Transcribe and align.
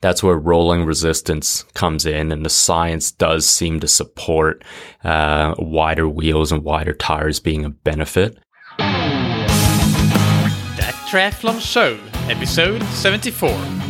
that's 0.00 0.22
where 0.22 0.36
rolling 0.36 0.84
resistance 0.84 1.64
comes 1.74 2.06
in, 2.06 2.32
and 2.32 2.44
the 2.44 2.50
science 2.50 3.12
does 3.12 3.46
seem 3.46 3.80
to 3.80 3.88
support 3.88 4.64
uh, 5.04 5.54
wider 5.58 6.08
wheels 6.08 6.52
and 6.52 6.64
wider 6.64 6.94
tires 6.94 7.38
being 7.38 7.64
a 7.64 7.70
benefit. 7.70 8.38
That 10.78 10.94
Triathlon 11.10 11.60
Show, 11.60 11.98
episode 12.30 12.82
74. 12.84 13.89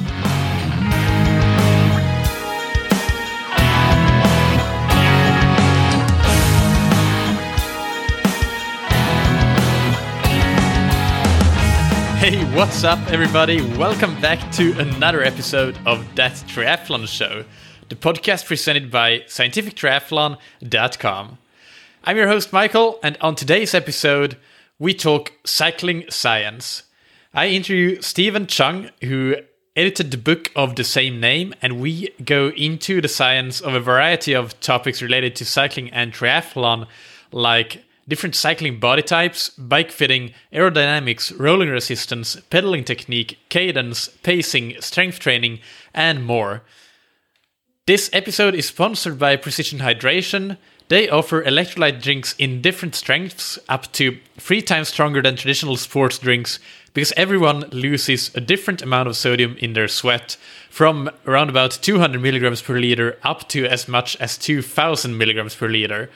Hey, 12.21 12.45
what's 12.55 12.85
up, 12.85 13.01
everybody? 13.11 13.63
Welcome 13.79 14.21
back 14.21 14.53
to 14.53 14.79
another 14.79 15.23
episode 15.23 15.79
of 15.87 16.05
That 16.17 16.33
Triathlon 16.33 17.09
Show, 17.09 17.47
the 17.89 17.97
podcast 17.97 18.45
presented 18.45 18.91
by 18.91 19.21
scientifictriathlon.com. 19.21 21.39
I'm 22.05 22.17
your 22.19 22.29
host, 22.29 22.53
Michael, 22.53 22.99
and 23.03 23.17
on 23.23 23.37
today's 23.37 23.73
episode, 23.73 24.37
we 24.79 24.93
talk 24.93 25.33
cycling 25.47 26.05
science. 26.11 26.83
I 27.33 27.47
interview 27.47 28.03
Stephen 28.03 28.45
Cheung, 28.45 28.91
who 29.03 29.37
edited 29.75 30.11
the 30.11 30.19
book 30.19 30.53
of 30.55 30.77
the 30.77 30.85
same 30.85 31.21
name, 31.21 31.55
and 31.63 31.81
we 31.81 32.11
go 32.23 32.51
into 32.51 33.01
the 33.01 33.09
science 33.09 33.63
of 33.63 33.73
a 33.73 33.81
variety 33.81 34.35
of 34.35 34.61
topics 34.61 35.01
related 35.01 35.35
to 35.37 35.47
cycling 35.47 35.89
and 35.89 36.13
triathlon, 36.13 36.87
like 37.33 37.83
different 38.11 38.35
cycling 38.35 38.79
body 38.79 39.03
types, 39.03 39.51
bike 39.51 39.93
fitting, 39.93 40.33
aerodynamics, 40.53 41.33
rolling 41.39 41.71
resistance, 41.71 42.37
pedaling 42.51 42.85
technique, 42.85 43.39
cadence, 43.49 44.09
pacing, 44.23 44.75
strength 44.81 45.21
training, 45.21 45.61
and 45.95 46.27
more. 46.27 46.63
This 47.87 48.11
episode 48.13 48.55
is 48.55 48.67
sponsored 48.67 49.19
by 49.19 49.37
Precision 49.37 49.79
Hydration. 49.79 50.59
They 50.89 51.09
offer 51.09 51.43
electrolyte 51.45 52.03
drinks 52.03 52.35
in 52.37 52.61
different 52.61 52.97
strengths, 52.97 53.61
up 53.69 53.91
to 53.93 54.19
three 54.37 54.61
times 54.61 54.89
stronger 54.89 55.23
than 55.23 55.37
traditional 55.37 55.77
sports 55.77 56.19
drinks, 56.19 56.59
because 56.93 57.13
everyone 57.17 57.61
loses 57.71 58.35
a 58.35 58.41
different 58.41 58.83
amount 58.83 59.09
of 59.09 59.17
sodium 59.17 59.57
in 59.59 59.75
their 59.75 59.87
sweat, 59.87 60.37
from 60.69 61.11
around 61.27 61.49
about 61.49 61.71
200 61.71 62.21
milligrams 62.21 62.61
per 62.61 62.77
liter 62.77 63.19
up 63.23 63.49
to 63.51 63.67
as 63.67 63.87
much 63.87 64.17
as 64.17 64.37
2000 64.37 65.17
milligrams 65.17 65.55
per 65.55 65.69
liter. 65.69 66.11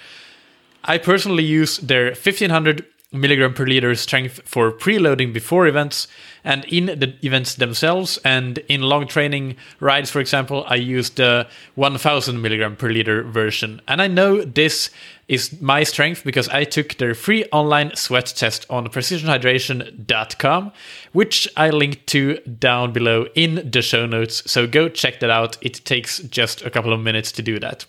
I 0.85 0.99
personally 0.99 1.45
use 1.45 1.79
their 1.79 2.07
1500 2.07 2.85
milligram 3.15 3.55
per 3.55 3.65
liter 3.65 3.95
strength 3.95 4.41
for 4.45 4.73
preloading 4.73 5.33
before 5.33 5.67
events 5.67 6.09
and 6.43 6.65
in 6.67 6.87
the 6.87 7.15
events 7.23 7.55
themselves. 7.55 8.19
And 8.25 8.59
in 8.69 8.83
long 8.83 9.07
training 9.07 9.57
rides, 9.81 10.11
for 10.11 10.21
example, 10.21 10.65
I 10.67 10.75
use 10.75 11.11
the 11.11 11.47
1000 11.77 12.43
milligram 12.43 12.77
per 12.77 12.91
liter 12.91 13.23
version. 13.23 13.81
And 13.89 14.03
I 14.03 14.09
know 14.09 14.43
this 14.43 14.91
is 15.27 15.59
my 15.63 15.85
strength 15.85 16.23
because 16.23 16.49
I 16.51 16.65
took 16.65 16.99
their 16.99 17.15
free 17.15 17.45
online 17.47 17.95
sweat 17.97 18.27
test 18.37 18.67
on 18.69 18.89
precisionhydration.com, 18.89 20.73
which 21.13 21.49
I 21.57 21.71
linked 21.71 22.07
to 22.09 22.37
down 22.41 22.93
below 22.93 23.27
in 23.35 23.71
the 23.71 23.81
show 23.81 24.05
notes. 24.05 24.51
So 24.51 24.67
go 24.67 24.89
check 24.89 25.21
that 25.21 25.31
out. 25.31 25.57
It 25.63 25.85
takes 25.85 26.19
just 26.19 26.63
a 26.63 26.71
couple 26.71 26.93
of 26.93 27.01
minutes 27.01 27.33
to 27.33 27.43
do 27.43 27.59
that. 27.61 27.87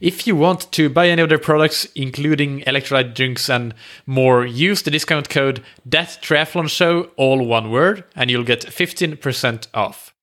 If 0.00 0.26
you 0.26 0.34
want 0.34 0.72
to 0.72 0.88
buy 0.88 1.08
any 1.08 1.20
of 1.20 1.28
their 1.28 1.38
products, 1.38 1.86
including 1.94 2.60
electrolyte 2.62 3.14
drinks 3.14 3.50
and 3.50 3.74
more, 4.06 4.46
use 4.46 4.80
the 4.80 4.90
discount 4.90 5.28
code 5.28 5.62
That 5.84 6.18
Triathlon 6.22 6.70
Show, 6.70 7.10
all 7.16 7.46
one 7.46 7.70
word, 7.70 8.04
and 8.16 8.30
you'll 8.30 8.44
get 8.44 8.64
15% 8.64 9.66
off. 9.74 10.14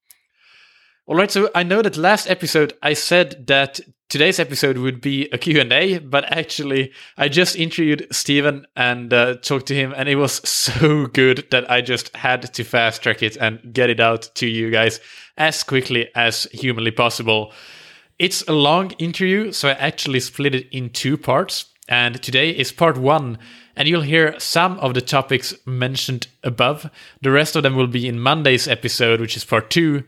All 1.05 1.15
right, 1.15 1.29
so 1.29 1.51
I 1.53 1.61
know 1.61 1.83
that 1.83 1.95
last 1.95 2.27
episode 2.27 2.73
I 2.81 2.93
said 2.93 3.45
that 3.47 3.79
today's 4.09 4.39
episode 4.39 4.79
would 4.79 4.99
be 4.99 5.29
a 5.31 5.37
Q&A, 5.37 5.99
but 5.99 6.25
actually 6.25 6.91
I 7.15 7.29
just 7.29 7.55
interviewed 7.55 8.07
Stephen 8.11 8.65
and 8.75 9.13
uh, 9.13 9.35
talked 9.35 9.67
to 9.67 9.75
him 9.75 9.93
and 9.95 10.09
it 10.09 10.15
was 10.15 10.33
so 10.49 11.05
good 11.05 11.45
that 11.51 11.69
I 11.69 11.81
just 11.81 12.15
had 12.15 12.51
to 12.53 12.63
fast 12.63 13.03
track 13.03 13.21
it 13.21 13.37
and 13.37 13.73
get 13.73 13.91
it 13.91 13.99
out 13.99 14.31
to 14.35 14.47
you 14.47 14.71
guys 14.71 14.99
as 15.37 15.63
quickly 15.63 16.09
as 16.15 16.47
humanly 16.51 16.91
possible. 16.91 17.53
It's 18.19 18.41
a 18.47 18.53
long 18.53 18.91
interview, 18.97 19.51
so 19.51 19.69
I 19.69 19.73
actually 19.73 20.21
split 20.21 20.55
it 20.55 20.67
in 20.71 20.89
two 20.89 21.17
parts. 21.17 21.65
And 21.87 22.21
today 22.21 22.49
is 22.49 22.71
part 22.71 22.97
one, 22.97 23.37
and 23.75 23.87
you'll 23.87 24.01
hear 24.01 24.37
some 24.39 24.79
of 24.79 24.95
the 24.95 25.01
topics 25.01 25.53
mentioned 25.67 26.27
above. 26.43 26.89
The 27.21 27.29
rest 27.29 27.55
of 27.55 27.61
them 27.61 27.75
will 27.75 27.87
be 27.87 28.07
in 28.07 28.19
Monday's 28.19 28.67
episode, 28.67 29.21
which 29.21 29.37
is 29.37 29.45
part 29.45 29.69
two. 29.69 30.03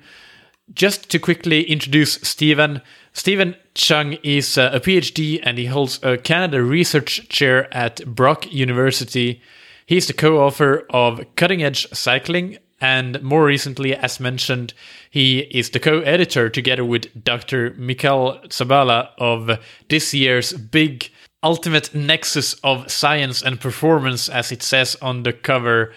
Just 0.74 1.09
to 1.12 1.19
quickly 1.19 1.64
introduce 1.64 2.14
Stephen, 2.16 2.81
Stephen 3.14 3.56
Cheung 3.75 4.19
is 4.24 4.58
uh, 4.58 4.72
a 4.74 4.80
PhD 4.80 5.40
and 5.44 5.58
he 5.58 5.68
holds 5.68 6.00
a 6.03 6.18
Canada 6.18 6.64
Research 6.64 7.30
Chair 7.30 7.72
at 7.74 8.03
Brock 8.06 8.52
University. 8.52 9.42
He's 9.86 10.08
the 10.08 10.14
co 10.14 10.44
author 10.44 10.86
of 10.90 11.24
Cutting 11.36 11.64
Edge 11.64 11.88
Cycling, 11.94 12.58
and 12.82 13.22
more 13.22 13.46
recently, 13.46 13.96
as 13.96 14.20
mentioned, 14.20 14.74
he 15.10 15.40
is 15.40 15.70
the 15.70 15.80
co 15.80 16.00
editor 16.02 16.50
together 16.50 16.86
with 16.86 17.24
Dr. 17.24 17.74
Mikel 17.78 18.40
Zabala 18.48 19.10
of 19.18 19.60
this 19.90 20.14
year's 20.14 20.54
big 20.54 21.12
ultimate 21.44 21.94
nexus 21.94 22.54
of 22.64 22.92
science 22.92 23.42
and 23.42 23.60
performance, 23.60 24.30
as 24.30 24.52
it 24.52 24.64
says 24.64 24.96
on 25.02 25.24
the 25.24 25.34
cover 25.34 25.94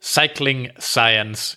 Cycling 0.00 0.70
Science. 0.78 1.56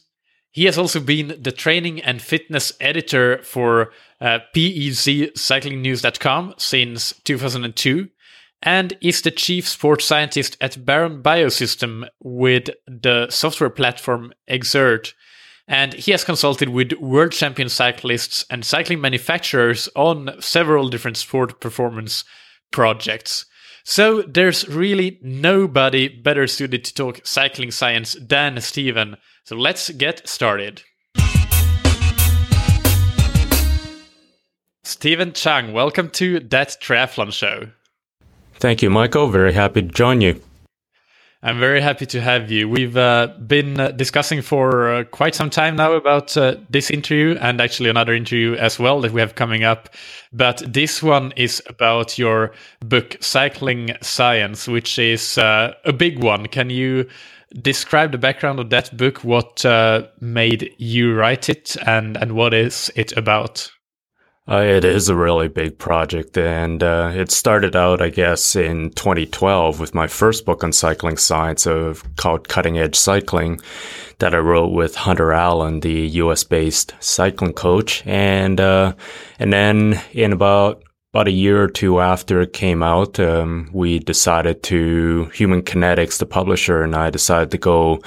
He 0.52 0.66
has 0.66 0.78
also 0.78 1.00
been 1.02 1.38
the 1.42 1.52
training 1.52 2.02
and 2.02 2.22
fitness 2.22 2.72
editor 2.80 3.42
for 3.44 3.92
uh, 4.22 4.40
PEZCyclingnews.com 4.56 6.53
since 6.57 7.13
2002 7.25 8.07
and 8.65 8.97
is 8.99 9.21
the 9.21 9.29
chief 9.29 9.69
sports 9.69 10.03
scientist 10.03 10.57
at 10.59 10.83
Baron 10.83 11.21
Biosystem 11.21 12.09
with 12.19 12.71
the 12.87 13.29
software 13.29 13.69
platform 13.69 14.33
Xert. 14.49 15.13
And 15.67 15.93
he 15.93 16.11
has 16.11 16.23
consulted 16.23 16.69
with 16.69 16.93
world 16.93 17.31
champion 17.31 17.69
cyclists 17.69 18.43
and 18.49 18.65
cycling 18.65 19.01
manufacturers 19.01 19.87
on 19.95 20.31
several 20.39 20.89
different 20.89 21.17
sport 21.17 21.61
performance 21.61 22.23
projects. 22.71 23.45
So 23.83 24.23
there's 24.23 24.67
really 24.67 25.19
nobody 25.21 26.07
better 26.07 26.47
suited 26.47 26.83
to 26.85 26.93
talk 26.93 27.21
cycling 27.23 27.69
science 27.69 28.17
than 28.19 28.59
Stephen. 28.61 29.17
So 29.43 29.55
let's 29.55 29.91
get 29.91 30.27
started. 30.27 30.81
Stephen 34.83 35.31
Cheung, 35.31 35.71
welcome 35.71 36.09
to 36.11 36.39
That 36.39 36.77
Triathlon 36.81 37.31
Show. 37.31 37.69
Thank 38.65 38.81
you, 38.81 38.89
Michael. 38.89 39.27
Very 39.27 39.53
happy 39.53 39.83
to 39.83 39.87
join 39.87 40.21
you. 40.21 40.41
I'm 41.43 41.59
very 41.59 41.81
happy 41.81 42.07
to 42.07 42.19
have 42.19 42.49
you. 42.49 42.67
We've 42.67 42.97
uh, 42.97 43.27
been 43.45 43.79
uh, 43.79 43.91
discussing 43.91 44.41
for 44.41 44.91
uh, 44.91 45.03
quite 45.03 45.35
some 45.35 45.51
time 45.51 45.75
now 45.75 45.91
about 45.91 46.35
uh, 46.35 46.55
this 46.71 46.89
interview 46.89 47.37
and 47.39 47.61
actually 47.61 47.91
another 47.91 48.15
interview 48.15 48.55
as 48.55 48.79
well 48.79 49.01
that 49.01 49.11
we 49.11 49.21
have 49.21 49.35
coming 49.35 49.63
up. 49.63 49.89
But 50.33 50.63
this 50.65 51.03
one 51.03 51.31
is 51.35 51.61
about 51.67 52.17
your 52.17 52.53
book, 52.79 53.17
Cycling 53.21 53.95
Science, 54.01 54.67
which 54.67 54.97
is 54.97 55.37
uh, 55.37 55.75
a 55.85 55.93
big 55.93 56.23
one. 56.23 56.47
Can 56.47 56.71
you 56.71 57.07
describe 57.61 58.13
the 58.13 58.17
background 58.17 58.59
of 58.59 58.71
that 58.71 58.97
book? 58.97 59.23
What 59.23 59.63
made 60.19 60.71
you 60.79 61.13
write 61.13 61.49
it 61.49 61.77
and, 61.85 62.17
and 62.17 62.31
what 62.31 62.55
is 62.55 62.91
it 62.95 63.15
about? 63.15 63.69
Uh, 64.47 64.57
it 64.57 64.85
is 64.85 65.09
a 65.09 65.16
really 65.16 65.47
big 65.47 65.79
project, 65.79 66.38
and 66.38 66.83
uh, 66.83 67.11
it 67.16 67.31
started 67.31 67.75
out, 67.75 68.00
I 68.00 68.09
guess, 68.09 68.56
in 68.56 68.91
2012 68.91 69.79
with 69.79 69.95
my 69.95 70.06
first 70.06 70.45
book 70.45 70.63
on 70.63 70.72
cycling 70.72 71.17
science 71.17 71.66
of 71.66 72.03
called 72.16 72.47
Cutting 72.47 72.78
Edge 72.78 72.95
Cycling 72.95 73.59
that 74.19 74.35
I 74.35 74.38
wrote 74.38 74.72
with 74.72 74.94
Hunter 74.94 75.33
Allen, 75.33 75.79
the 75.79 75.91
U.S.-based 75.91 76.94
cycling 77.00 77.53
coach, 77.53 78.06
and 78.06 78.61
uh, 78.61 78.94
and 79.39 79.51
then 79.51 80.00
in 80.13 80.31
about 80.31 80.83
about 81.15 81.29
a 81.29 81.31
year 81.31 81.63
or 81.63 81.69
two 81.69 82.01
after 82.01 82.41
it 82.41 82.51
came 82.51 82.83
out, 82.83 83.17
um, 83.21 83.69
we 83.71 84.00
decided 84.00 84.62
to 84.63 85.31
Human 85.33 85.62
Kinetics, 85.62 86.19
the 86.19 86.25
publisher, 86.25 86.83
and 86.83 86.94
I 86.94 87.09
decided 87.09 87.51
to 87.51 87.57
go, 87.57 88.01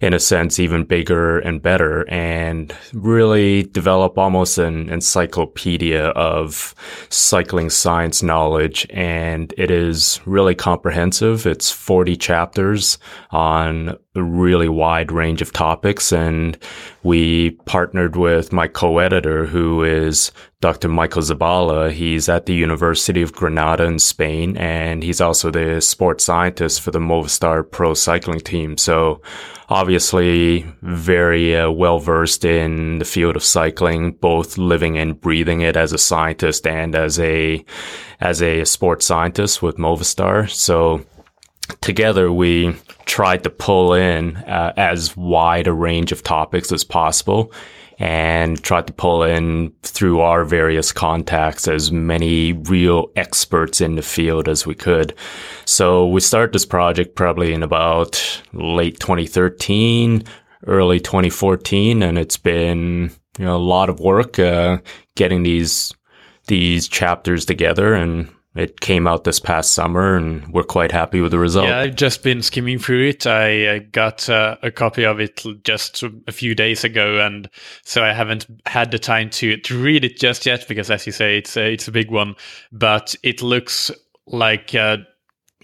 in 0.00 0.14
a 0.14 0.18
sense, 0.18 0.58
even 0.58 0.84
bigger 0.84 1.40
and 1.40 1.60
better, 1.60 2.08
and 2.08 2.74
really 2.94 3.64
develop 3.64 4.16
almost 4.16 4.56
an 4.56 4.88
encyclopedia 4.88 6.06
of 6.06 6.74
cycling 7.10 7.68
science 7.68 8.22
knowledge. 8.22 8.86
And 8.88 9.52
it 9.58 9.70
is 9.70 10.22
really 10.24 10.54
comprehensive. 10.54 11.46
It's 11.46 11.70
40 11.70 12.16
chapters 12.16 12.96
on 13.30 13.98
a 14.14 14.22
really 14.22 14.70
wide 14.70 15.12
range 15.12 15.42
of 15.42 15.52
topics, 15.52 16.12
and 16.12 16.56
we 17.02 17.50
partnered 17.66 18.16
with 18.16 18.54
my 18.54 18.68
co-editor, 18.68 19.44
who 19.44 19.82
is 19.82 20.32
Dr. 20.64 20.88
Michael 20.88 21.20
Zabala. 21.20 21.92
He's 21.92 22.26
at 22.26 22.46
the 22.46 22.54
University 22.54 23.20
of 23.20 23.34
Granada 23.34 23.84
in 23.84 23.98
Spain, 23.98 24.56
and 24.56 25.02
he's 25.02 25.20
also 25.20 25.50
the 25.50 25.82
sports 25.82 26.24
scientist 26.24 26.80
for 26.80 26.90
the 26.90 27.00
Movistar 27.00 27.70
Pro 27.70 27.92
Cycling 27.92 28.40
team. 28.40 28.78
So, 28.78 29.20
obviously, 29.68 30.64
very 30.80 31.54
uh, 31.54 31.70
well 31.70 31.98
versed 31.98 32.46
in 32.46 32.96
the 32.96 33.04
field 33.04 33.36
of 33.36 33.44
cycling, 33.44 34.12
both 34.12 34.56
living 34.56 34.96
and 34.96 35.20
breathing 35.20 35.60
it 35.60 35.76
as 35.76 35.92
a 35.92 35.98
scientist 35.98 36.66
and 36.66 36.94
as 36.94 37.20
a 37.20 37.62
as 38.22 38.40
a 38.40 38.64
sports 38.64 39.04
scientist 39.04 39.60
with 39.60 39.76
Movistar. 39.76 40.48
So 40.48 41.04
together 41.82 42.32
we 42.32 42.74
tried 43.04 43.44
to 43.44 43.50
pull 43.50 43.92
in 43.92 44.36
uh, 44.36 44.72
as 44.78 45.14
wide 45.14 45.66
a 45.66 45.74
range 45.74 46.10
of 46.10 46.22
topics 46.22 46.72
as 46.72 46.84
possible 46.84 47.52
and 47.98 48.62
tried 48.62 48.86
to 48.86 48.92
pull 48.92 49.22
in 49.22 49.72
through 49.82 50.20
our 50.20 50.44
various 50.44 50.92
contacts 50.92 51.68
as 51.68 51.92
many 51.92 52.52
real 52.52 53.10
experts 53.16 53.80
in 53.80 53.94
the 53.94 54.02
field 54.02 54.48
as 54.48 54.66
we 54.66 54.74
could. 54.74 55.14
So 55.64 56.06
we 56.06 56.20
started 56.20 56.52
this 56.52 56.66
project 56.66 57.14
probably 57.14 57.52
in 57.52 57.62
about 57.62 58.42
late 58.52 58.98
2013, 59.00 60.24
early 60.66 61.00
2014, 61.00 62.02
and 62.02 62.18
it's 62.18 62.36
been 62.36 63.10
you 63.38 63.44
know 63.44 63.56
a 63.56 63.58
lot 63.58 63.88
of 63.88 64.00
work 64.00 64.38
uh, 64.38 64.78
getting 65.16 65.42
these 65.42 65.94
these 66.46 66.88
chapters 66.88 67.44
together 67.44 67.94
and 67.94 68.28
it 68.54 68.80
came 68.80 69.06
out 69.06 69.24
this 69.24 69.40
past 69.40 69.72
summer, 69.72 70.14
and 70.16 70.46
we're 70.48 70.62
quite 70.62 70.92
happy 70.92 71.20
with 71.20 71.32
the 71.32 71.38
result. 71.38 71.66
Yeah, 71.66 71.80
I've 71.80 71.96
just 71.96 72.22
been 72.22 72.42
skimming 72.42 72.78
through 72.78 73.08
it. 73.08 73.26
I 73.26 73.80
got 73.80 74.28
uh, 74.28 74.56
a 74.62 74.70
copy 74.70 75.04
of 75.04 75.20
it 75.20 75.42
just 75.64 76.02
a 76.02 76.32
few 76.32 76.54
days 76.54 76.84
ago, 76.84 77.20
and 77.20 77.48
so 77.82 78.04
I 78.04 78.12
haven't 78.12 78.46
had 78.66 78.90
the 78.90 78.98
time 78.98 79.30
to 79.30 79.56
to 79.56 79.82
read 79.82 80.04
it 80.04 80.18
just 80.18 80.46
yet 80.46 80.66
because, 80.68 80.90
as 80.90 81.04
you 81.06 81.12
say, 81.12 81.38
it's 81.38 81.56
a, 81.56 81.72
it's 81.72 81.88
a 81.88 81.92
big 81.92 82.10
one. 82.10 82.36
But 82.70 83.16
it 83.22 83.42
looks 83.42 83.90
like 84.26 84.74
uh, 84.74 84.98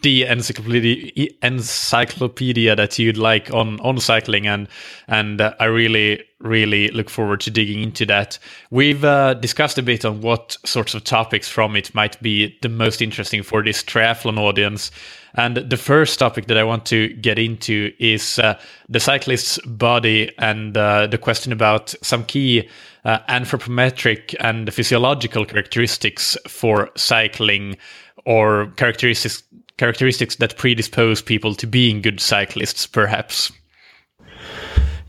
the 0.03 0.25
encyclopedia 0.25 1.29
encyclopedia 1.43 2.77
that 2.77 2.99
you'd 2.99 3.17
like 3.17 3.53
on 3.53 3.81
on 3.81 3.99
cycling 3.99 4.47
and 4.47 4.69
and 5.09 5.41
uh, 5.41 5.55
I 5.61 5.67
really 5.67 6.23
really 6.41 6.89
look 6.89 7.11
forward 7.11 7.41
to 7.41 7.51
digging 7.51 7.83
into 7.83 8.07
that. 8.07 8.39
We've 8.71 9.05
uh, 9.05 9.35
discussed 9.35 9.79
a 9.79 9.83
bit 9.83 10.05
on 10.05 10.23
what 10.23 10.57
sorts 10.65 10.95
of 10.95 11.05
topics 11.05 11.49
from 11.49 11.77
it 11.77 11.95
might 11.95 12.21
be 12.23 12.59
the 12.63 12.69
most 12.69 13.03
interesting 13.03 13.43
for 13.43 13.63
this 13.63 13.83
triathlon 13.83 14.39
audience. 14.39 14.91
And 15.35 15.57
the 15.59 15.77
first 15.77 16.19
topic 16.19 16.47
that 16.47 16.57
I 16.57 16.65
want 16.65 16.87
to 16.87 17.09
get 17.15 17.39
into 17.39 17.93
is 17.99 18.39
uh, 18.39 18.59
the 18.89 18.99
cyclist's 18.99 19.59
body 19.67 20.33
and 20.39 20.77
uh, 20.77 21.07
the 21.07 21.19
question 21.19 21.53
about 21.53 21.95
some 22.03 22.25
key 22.25 22.69
uh, 23.05 23.19
anthropometric 23.29 24.35
and 24.41 24.73
physiological 24.73 25.45
characteristics 25.45 26.37
for 26.49 26.91
cycling 26.97 27.77
or 28.25 28.67
characteristics 28.77 29.43
characteristics 29.81 30.37
that 30.37 30.59
predispose 30.59 31.23
people 31.23 31.55
to 31.55 31.67
being 31.67 32.03
good 32.03 32.21
cyclists, 32.21 32.87
perhaps? 32.87 33.51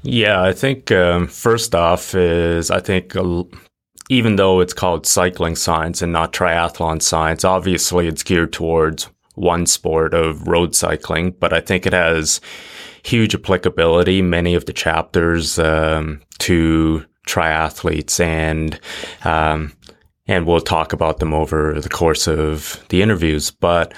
Yeah, 0.03 0.41
I 0.41 0.53
think 0.53 0.91
um, 0.91 1.27
first 1.27 1.75
off 1.75 2.15
is 2.15 2.71
I 2.71 2.79
think 2.79 3.13
uh, 3.13 3.43
even 4.09 4.37
though 4.37 4.61
it's 4.61 4.73
called 4.73 5.05
cycling 5.05 5.57
science 5.57 6.01
and 6.01 6.13
not 6.13 6.31
triathlon 6.31 7.01
science, 7.01 7.43
obviously 7.43 8.07
it's 8.07 8.23
geared 8.23 8.53
towards 8.53 9.09
one 9.35 9.65
sport 9.65 10.13
of 10.13 10.47
road 10.47 10.73
cycling, 10.73 11.31
but 11.31 11.51
I 11.51 11.59
think 11.59 11.85
it 11.85 11.93
has 11.93 12.39
huge 13.03 13.35
applicability. 13.35 14.21
Many 14.21 14.55
of 14.55 14.65
the 14.65 14.73
chapters 14.73 15.59
um, 15.59 16.21
to 16.39 17.05
triathletes 17.27 18.21
and 18.21 18.79
um, 19.25 19.73
and 20.27 20.47
we'll 20.47 20.61
talk 20.61 20.93
about 20.93 21.19
them 21.19 21.33
over 21.33 21.79
the 21.81 21.89
course 21.89 22.25
of 22.27 22.81
the 22.87 23.01
interviews. 23.01 23.51
But 23.51 23.93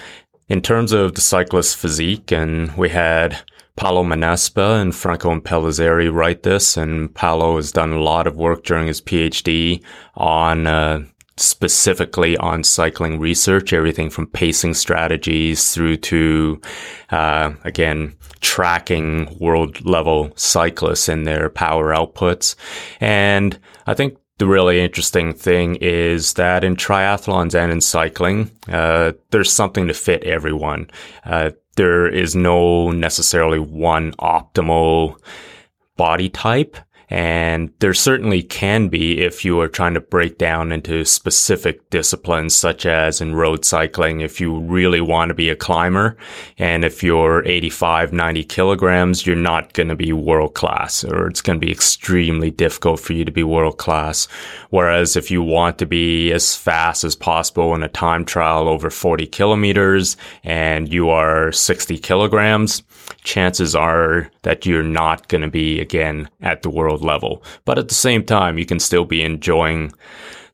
in 0.53 0.61
terms 0.61 0.91
of 0.91 1.15
the 1.15 1.21
cyclist 1.21 1.75
physique, 1.75 2.31
and 2.31 2.71
we 2.77 2.87
had 2.87 3.39
Paolo 3.75 4.03
Menaspa 4.03 4.79
and 4.79 4.93
Franco 4.93 5.33
Impellizzeri 5.33 6.13
write 6.13 6.43
this, 6.43 6.77
and 6.77 7.11
Paolo 7.15 7.55
has 7.55 7.71
done 7.71 7.91
a 7.91 7.99
lot 7.99 8.27
of 8.27 8.37
work 8.37 8.63
during 8.63 8.85
his 8.85 9.01
PhD 9.01 9.83
on 10.13 10.67
uh, 10.67 11.03
specifically 11.37 12.37
on 12.37 12.63
cycling 12.63 13.19
research, 13.19 13.73
everything 13.73 14.11
from 14.11 14.27
pacing 14.27 14.75
strategies 14.75 15.73
through 15.73 15.97
to, 15.97 16.61
uh, 17.09 17.51
again, 17.63 18.15
tracking 18.39 19.35
world 19.39 19.83
level 19.83 20.31
cyclists 20.35 21.09
and 21.09 21.25
their 21.25 21.49
power 21.49 21.95
outputs. 21.95 22.55
And 22.99 23.57
I 23.87 23.95
think 23.95 24.19
the 24.43 24.49
really 24.49 24.81
interesting 24.81 25.33
thing 25.33 25.75
is 25.75 26.33
that 26.33 26.65
in 26.65 26.75
triathlons 26.75 27.55
and 27.55 27.71
in 27.71 27.79
cycling, 27.79 28.51
uh, 28.67 29.13
there's 29.31 29.49
something 29.49 29.87
to 29.87 29.93
fit 29.93 30.21
everyone. 30.25 30.89
Uh, 31.23 31.51
there 31.77 32.09
is 32.09 32.35
no 32.35 32.91
necessarily 32.91 33.57
one 33.57 34.11
optimal 34.19 35.15
body 35.95 36.27
type. 36.27 36.75
And 37.13 37.71
there 37.77 37.93
certainly 37.93 38.41
can 38.41 38.87
be 38.87 39.21
if 39.21 39.45
you 39.45 39.59
are 39.59 39.67
trying 39.67 39.93
to 39.93 40.01
break 40.01 40.39
down 40.39 40.71
into 40.71 41.05
specific 41.05 41.87
disciplines, 41.91 42.55
such 42.55 42.87
as 42.87 43.21
in 43.21 43.35
road 43.35 43.65
cycling, 43.65 44.21
if 44.21 44.41
you 44.41 44.59
really 44.61 44.99
want 44.99 45.29
to 45.29 45.35
be 45.35 45.49
a 45.49 45.55
climber. 45.55 46.17
And 46.57 46.83
if 46.83 47.03
you're 47.03 47.45
85, 47.45 48.13
90 48.13 48.43
kilograms, 48.45 49.27
you're 49.27 49.35
not 49.35 49.73
going 49.73 49.89
to 49.89 49.95
be 49.95 50.11
world 50.11 50.55
class 50.55 51.03
or 51.03 51.27
it's 51.27 51.41
going 51.41 51.59
to 51.59 51.63
be 51.63 51.71
extremely 51.71 52.49
difficult 52.49 52.99
for 52.99 53.13
you 53.13 53.23
to 53.25 53.31
be 53.31 53.43
world 53.43 53.77
class. 53.77 54.27
Whereas 54.71 55.15
if 55.15 55.29
you 55.29 55.43
want 55.43 55.77
to 55.77 55.85
be 55.85 56.31
as 56.31 56.55
fast 56.55 57.03
as 57.03 57.15
possible 57.15 57.75
in 57.75 57.83
a 57.83 57.89
time 57.89 58.25
trial 58.25 58.67
over 58.67 58.89
40 58.89 59.27
kilometers 59.27 60.17
and 60.43 60.91
you 60.91 61.09
are 61.09 61.51
60 61.51 61.95
kilograms, 61.99 62.81
chances 63.23 63.75
are 63.75 64.29
that 64.43 64.65
you're 64.65 64.83
not 64.83 65.27
going 65.27 65.41
to 65.41 65.49
be 65.49 65.79
again 65.79 66.29
at 66.41 66.61
the 66.61 66.69
world 66.69 67.03
level. 67.03 67.43
But 67.65 67.77
at 67.77 67.87
the 67.87 67.95
same 67.95 68.23
time, 68.23 68.57
you 68.57 68.65
can 68.65 68.79
still 68.79 69.05
be 69.05 69.21
enjoying 69.21 69.91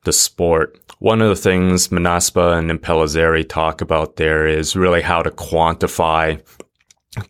the 0.04 0.12
sport. 0.12 0.78
One 0.98 1.22
of 1.22 1.28
the 1.28 1.36
things 1.36 1.88
Menaspa 1.88 2.58
and 2.58 2.70
Impellizzeri 2.70 3.48
talk 3.48 3.80
about 3.80 4.16
there 4.16 4.46
is 4.46 4.76
really 4.76 5.02
how 5.02 5.22
to 5.22 5.30
quantify 5.30 6.42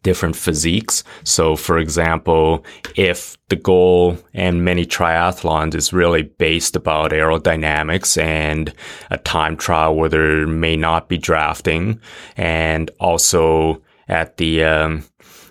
different 0.03 0.37
physiques. 0.37 1.03
So, 1.25 1.57
for 1.57 1.79
example, 1.79 2.65
if 2.97 3.39
the 3.49 3.57
goal 3.57 4.19
and 4.35 4.65
many 4.65 4.85
triathlons 4.85 5.75
is 5.75 5.93
really 5.93 6.23
based 6.23 6.77
about 6.77 7.13
aerodynamics 7.13 8.21
and 8.21 8.75
a 9.11 9.17
time 9.19 9.57
trial 9.57 9.97
where 9.97 10.11
there 10.11 10.47
may 10.47 10.77
not 10.77 11.09
be 11.09 11.17
drafting 11.17 12.01
and 12.37 12.91
also 13.01 13.83
at 14.09 14.37
the 14.37 14.65
um, 14.65 15.05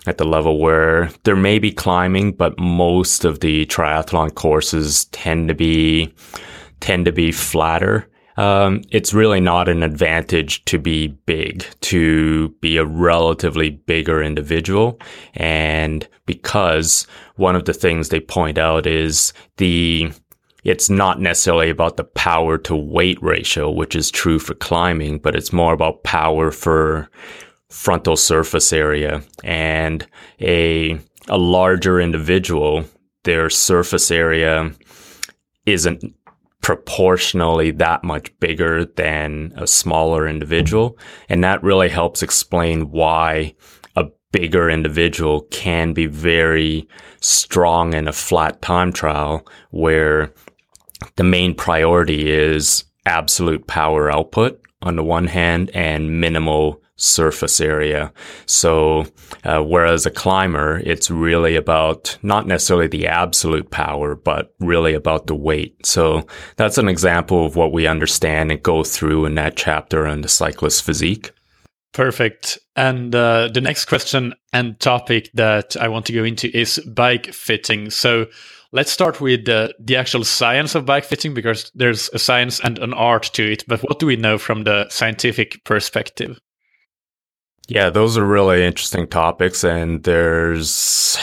at 0.06 0.18
the 0.18 0.24
level 0.24 0.58
where 0.58 1.10
there 1.24 1.36
may 1.36 1.58
be 1.58 1.70
climbing, 1.70 2.32
but 2.32 2.58
most 2.58 3.24
of 3.24 3.40
the 3.40 3.66
triathlon 3.66 4.34
courses 4.34 5.06
tend 5.06 5.48
to 5.48 5.54
be 5.54 6.12
tend 6.80 7.04
to 7.04 7.12
be 7.12 7.30
flatter. 7.30 8.08
Um, 8.36 8.82
it's 8.90 9.12
really 9.12 9.40
not 9.40 9.68
an 9.68 9.82
advantage 9.82 10.64
to 10.64 10.78
be 10.78 11.08
big, 11.08 11.66
to 11.82 12.48
be 12.60 12.78
a 12.78 12.86
relatively 12.86 13.68
bigger 13.68 14.22
individual. 14.22 14.98
And 15.34 16.08
because 16.24 17.06
one 17.36 17.54
of 17.54 17.66
the 17.66 17.74
things 17.74 18.08
they 18.08 18.20
point 18.20 18.56
out 18.56 18.86
is 18.86 19.34
the 19.58 20.10
it's 20.62 20.90
not 20.90 21.20
necessarily 21.20 21.70
about 21.70 21.96
the 21.96 22.04
power 22.04 22.58
to 22.58 22.76
weight 22.76 23.22
ratio, 23.22 23.70
which 23.70 23.96
is 23.96 24.10
true 24.10 24.38
for 24.38 24.54
climbing, 24.54 25.18
but 25.18 25.34
it's 25.34 25.52
more 25.52 25.72
about 25.72 26.04
power 26.04 26.50
for 26.50 27.10
frontal 27.70 28.16
surface 28.16 28.72
area 28.72 29.22
and 29.44 30.06
a 30.40 30.98
a 31.28 31.38
larger 31.38 32.00
individual 32.00 32.84
their 33.24 33.50
surface 33.50 34.10
area 34.10 34.72
isn't 35.66 36.02
proportionally 36.62 37.70
that 37.70 38.04
much 38.04 38.38
bigger 38.38 38.84
than 38.84 39.52
a 39.56 39.66
smaller 39.66 40.28
individual. 40.28 40.98
And 41.28 41.42
that 41.42 41.62
really 41.62 41.88
helps 41.88 42.22
explain 42.22 42.90
why 42.90 43.54
a 43.96 44.06
bigger 44.32 44.68
individual 44.70 45.42
can 45.50 45.92
be 45.92 46.06
very 46.06 46.88
strong 47.20 47.94
in 47.94 48.08
a 48.08 48.12
flat 48.12 48.60
time 48.62 48.92
trial 48.92 49.46
where 49.70 50.32
the 51.16 51.24
main 51.24 51.54
priority 51.54 52.30
is 52.30 52.84
absolute 53.06 53.66
power 53.66 54.10
output 54.10 54.60
on 54.82 54.96
the 54.96 55.04
one 55.04 55.26
hand 55.26 55.70
and 55.74 56.20
minimal 56.20 56.79
surface 57.00 57.60
area. 57.60 58.12
So, 58.46 59.06
uh, 59.44 59.62
whereas 59.62 60.06
a 60.06 60.10
climber, 60.10 60.80
it's 60.84 61.10
really 61.10 61.56
about 61.56 62.18
not 62.22 62.46
necessarily 62.46 62.88
the 62.88 63.06
absolute 63.06 63.70
power, 63.70 64.14
but 64.14 64.54
really 64.60 64.94
about 64.94 65.26
the 65.26 65.34
weight. 65.34 65.86
So 65.86 66.26
that's 66.56 66.78
an 66.78 66.88
example 66.88 67.46
of 67.46 67.56
what 67.56 67.72
we 67.72 67.86
understand 67.86 68.52
and 68.52 68.62
go 68.62 68.84
through 68.84 69.24
in 69.24 69.34
that 69.36 69.56
chapter 69.56 70.06
on 70.06 70.20
the 70.20 70.28
cyclist 70.28 70.84
physique. 70.84 71.32
Perfect. 71.92 72.58
And 72.76 73.14
uh, 73.14 73.48
the 73.52 73.60
next 73.60 73.86
question 73.86 74.34
and 74.52 74.78
topic 74.78 75.30
that 75.34 75.76
I 75.76 75.88
want 75.88 76.06
to 76.06 76.12
go 76.12 76.22
into 76.22 76.56
is 76.56 76.78
bike 76.86 77.32
fitting. 77.32 77.90
So 77.90 78.26
let's 78.72 78.92
start 78.92 79.20
with 79.20 79.48
uh, 79.48 79.68
the 79.80 79.96
actual 79.96 80.24
science 80.24 80.74
of 80.74 80.86
bike 80.86 81.04
fitting 81.04 81.34
because 81.34 81.72
there's 81.74 82.08
a 82.12 82.18
science 82.18 82.60
and 82.60 82.78
an 82.78 82.94
art 82.94 83.24
to 83.34 83.52
it. 83.52 83.64
But 83.66 83.80
what 83.80 83.98
do 83.98 84.06
we 84.06 84.16
know 84.16 84.38
from 84.38 84.64
the 84.64 84.88
scientific 84.88 85.64
perspective? 85.64 86.38
Yeah, 87.70 87.88
those 87.88 88.18
are 88.18 88.26
really 88.26 88.64
interesting 88.64 89.06
topics, 89.06 89.62
and 89.62 90.02
there's 90.02 91.16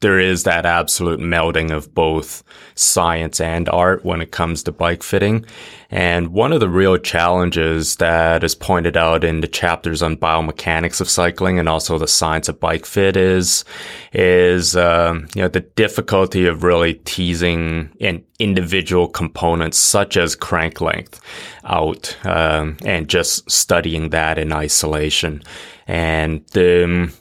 there 0.00 0.20
is 0.20 0.44
that 0.44 0.64
absolute 0.64 1.18
melding 1.18 1.72
of 1.72 1.92
both 1.92 2.44
science 2.76 3.40
and 3.40 3.68
art 3.70 4.04
when 4.04 4.20
it 4.20 4.30
comes 4.30 4.62
to 4.62 4.70
bike 4.70 5.02
fitting. 5.02 5.44
And 5.90 6.28
one 6.28 6.52
of 6.52 6.60
the 6.60 6.68
real 6.68 6.98
challenges 6.98 7.96
that 7.96 8.44
is 8.44 8.54
pointed 8.54 8.96
out 8.96 9.24
in 9.24 9.40
the 9.40 9.48
chapters 9.48 10.00
on 10.00 10.16
biomechanics 10.16 11.00
of 11.00 11.08
cycling 11.08 11.58
and 11.58 11.68
also 11.68 11.98
the 11.98 12.06
science 12.06 12.48
of 12.48 12.60
bike 12.60 12.86
fit 12.86 13.16
is, 13.16 13.64
is, 14.12 14.76
um, 14.76 15.26
you 15.34 15.42
know, 15.42 15.48
the 15.48 15.62
difficulty 15.62 16.46
of 16.46 16.62
really 16.62 16.94
teasing 16.94 17.90
an 18.00 18.22
individual 18.38 19.08
components 19.08 19.78
such 19.78 20.16
as 20.16 20.36
crank 20.36 20.80
length 20.80 21.20
out, 21.64 22.16
um, 22.24 22.76
and 22.84 23.08
just 23.08 23.50
studying 23.50 24.10
that 24.10 24.38
in 24.38 24.52
isolation. 24.52 25.42
And, 25.88 26.44
um, 26.56 27.12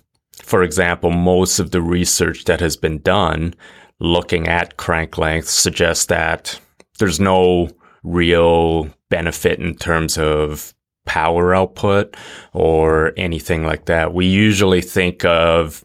for 0.43 0.61
example, 0.61 1.09
most 1.09 1.57
of 1.57 1.71
the 1.71 1.81
research 1.81 2.43
that 2.45 2.59
has 2.59 2.77
been 2.77 2.99
done 2.99 3.55
looking 3.99 4.47
at 4.47 4.77
crank 4.77 5.17
length 5.17 5.49
suggests 5.49 6.05
that 6.05 6.59
there's 6.99 7.19
no 7.19 7.69
real 8.03 8.89
benefit 9.09 9.59
in 9.59 9.75
terms 9.75 10.17
of 10.17 10.73
power 11.05 11.55
output 11.55 12.15
or 12.53 13.13
anything 13.17 13.63
like 13.65 13.85
that. 13.85 14.13
We 14.13 14.25
usually 14.25 14.81
think 14.81 15.25
of 15.25 15.83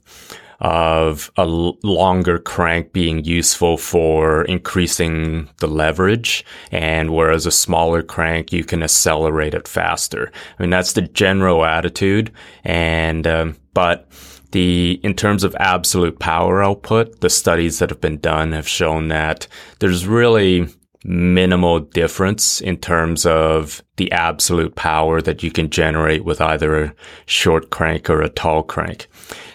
of 0.63 1.31
a 1.37 1.45
longer 1.45 2.39
crank 2.39 2.93
being 2.93 3.25
useful 3.25 3.77
for 3.77 4.45
increasing 4.45 5.49
the 5.59 5.67
leverage. 5.67 6.45
And 6.71 7.13
whereas 7.13 7.47
a 7.47 7.51
smaller 7.51 8.01
crank, 8.01 8.53
you 8.53 8.63
can 8.63 8.83
accelerate 8.83 9.55
it 9.55 9.67
faster. 9.67 10.31
I 10.59 10.63
mean, 10.63 10.71
that's 10.71 10.93
the 10.93 11.03
general 11.03 11.65
attitude. 11.65 12.33
And, 12.63 13.27
um, 13.27 13.57
but 13.75 14.09
the, 14.53 15.01
in 15.03 15.15
terms 15.15 15.43
of 15.43 15.57
absolute 15.59 16.21
power 16.21 16.63
output, 16.63 17.21
the 17.21 17.31
studies 17.31 17.81
that 17.81 17.91
have 17.91 18.01
been 18.01 18.19
done 18.19 18.53
have 18.53 18.69
shown 18.69 19.09
that 19.09 19.49
there's 19.81 20.07
really 20.07 20.69
minimal 21.05 21.81
difference 21.81 22.61
in 22.61 22.77
terms 22.77 23.27
of 23.27 23.83
the 23.97 24.13
absolute 24.13 24.77
power 24.77 25.21
that 25.21 25.43
you 25.43 25.51
can 25.51 25.69
generate 25.69 26.25
with 26.25 26.41
either 26.41 26.85
a 26.85 26.95
short 27.27 27.71
crank 27.71 28.09
or 28.09 28.23
a 28.23 28.29
tall 28.29 28.63
crank. 28.63 29.09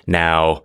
Now, 0.05 0.63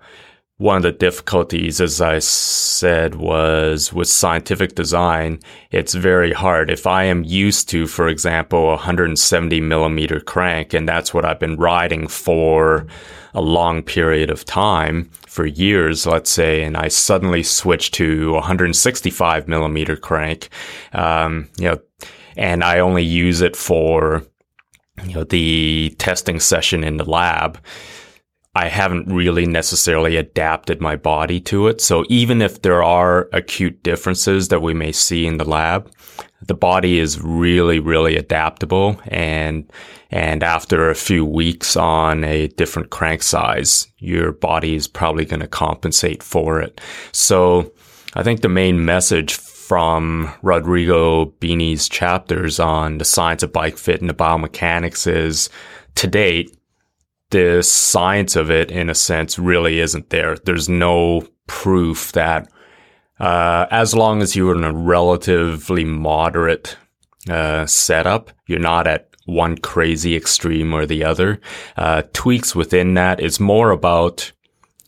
one 0.62 0.76
of 0.76 0.85
the 0.85 0.92
difficulties, 0.92 1.81
as 1.81 2.00
I 2.00 2.21
said, 2.21 3.16
was 3.16 3.92
with 3.92 4.07
scientific 4.07 4.76
design, 4.76 5.40
it's 5.73 5.92
very 5.92 6.33
hard. 6.33 6.71
If 6.71 6.87
I 6.87 7.02
am 7.02 7.25
used 7.25 7.69
to, 7.71 7.88
for 7.88 8.07
example, 8.07 8.69
a 8.69 8.76
170 8.76 9.61
millimeter 9.61 10.21
crank, 10.21 10.73
and 10.73 10.88
that's 10.88 11.12
what 11.12 11.25
I've 11.25 11.40
been 11.40 11.57
riding 11.57 12.07
for 12.07 12.87
a 13.35 13.40
long 13.40 13.83
period 13.83 14.31
of 14.31 14.45
time, 14.45 15.11
for 15.26 15.47
years, 15.47 16.07
let's 16.07 16.31
say, 16.31 16.62
and 16.62 16.76
I 16.76 16.87
suddenly 16.87 17.42
switch 17.42 17.90
to 17.92 18.33
165 18.35 19.49
millimeter 19.49 19.97
crank, 19.97 20.49
um, 20.92 21.49
you 21.59 21.71
know, 21.71 21.81
and 22.37 22.62
I 22.62 22.78
only 22.78 23.02
use 23.02 23.40
it 23.40 23.57
for, 23.57 24.23
you 25.04 25.14
know, 25.14 25.25
the 25.25 25.92
testing 25.99 26.38
session 26.38 26.85
in 26.85 26.99
the 26.99 27.04
lab 27.04 27.59
I 28.54 28.68
haven't 28.68 29.06
really 29.06 29.47
necessarily 29.47 30.16
adapted 30.16 30.80
my 30.80 30.97
body 30.97 31.40
to 31.42 31.68
it. 31.68 31.80
So 31.80 32.04
even 32.09 32.42
if 32.42 32.61
there 32.61 32.82
are 32.82 33.30
acute 33.32 33.82
differences 33.82 34.49
that 34.49 34.61
we 34.61 34.75
may 34.75 34.92
see 34.92 35.26
in 35.26 35.38
the 35.38 35.49
lab, 35.49 35.90
the 36.42 36.54
body 36.54 36.99
is 36.99 37.21
really, 37.21 37.78
really 37.78 38.16
adaptable. 38.16 39.00
And, 39.06 39.71
and 40.11 40.42
after 40.42 40.90
a 40.90 40.94
few 40.94 41.25
weeks 41.25 41.76
on 41.76 42.25
a 42.25 42.49
different 42.49 42.90
crank 42.90 43.23
size, 43.23 43.88
your 43.99 44.32
body 44.32 44.75
is 44.75 44.87
probably 44.87 45.25
going 45.25 45.40
to 45.40 45.49
compensate 45.49 46.23
for 46.23 46.61
it. 46.61 46.78
So 47.12 47.73
I 48.14 48.23
think 48.23 48.42
the 48.42 48.50
main 48.50 48.85
message 48.85 49.32
from 49.32 50.30
Rodrigo 50.42 51.26
Bini's 51.40 51.88
chapters 51.88 52.61
on 52.61 52.99
the 52.99 53.06
science 53.06 53.42
of 53.42 53.52
bike 53.52 53.78
fit 53.78 54.02
and 54.02 54.11
the 54.11 54.14
biomechanics 54.14 55.06
is 55.06 55.49
to 55.94 56.06
date, 56.06 56.54
the 57.32 57.62
science 57.62 58.36
of 58.36 58.50
it, 58.50 58.70
in 58.70 58.88
a 58.88 58.94
sense, 58.94 59.38
really 59.38 59.80
isn't 59.80 60.10
there. 60.10 60.36
There's 60.36 60.68
no 60.68 61.26
proof 61.46 62.12
that 62.12 62.50
uh, 63.18 63.66
as 63.70 63.94
long 63.94 64.22
as 64.22 64.34
you're 64.34 64.56
in 64.56 64.64
a 64.64 64.72
relatively 64.72 65.84
moderate 65.84 66.76
uh, 67.28 67.66
setup, 67.66 68.30
you're 68.46 68.58
not 68.58 68.86
at 68.86 69.08
one 69.26 69.56
crazy 69.58 70.16
extreme 70.16 70.74
or 70.74 70.86
the 70.86 71.04
other. 71.04 71.40
Uh, 71.76 72.02
tweaks 72.12 72.54
within 72.54 72.94
that 72.94 73.20
is 73.20 73.38
more 73.38 73.70
about 73.70 74.32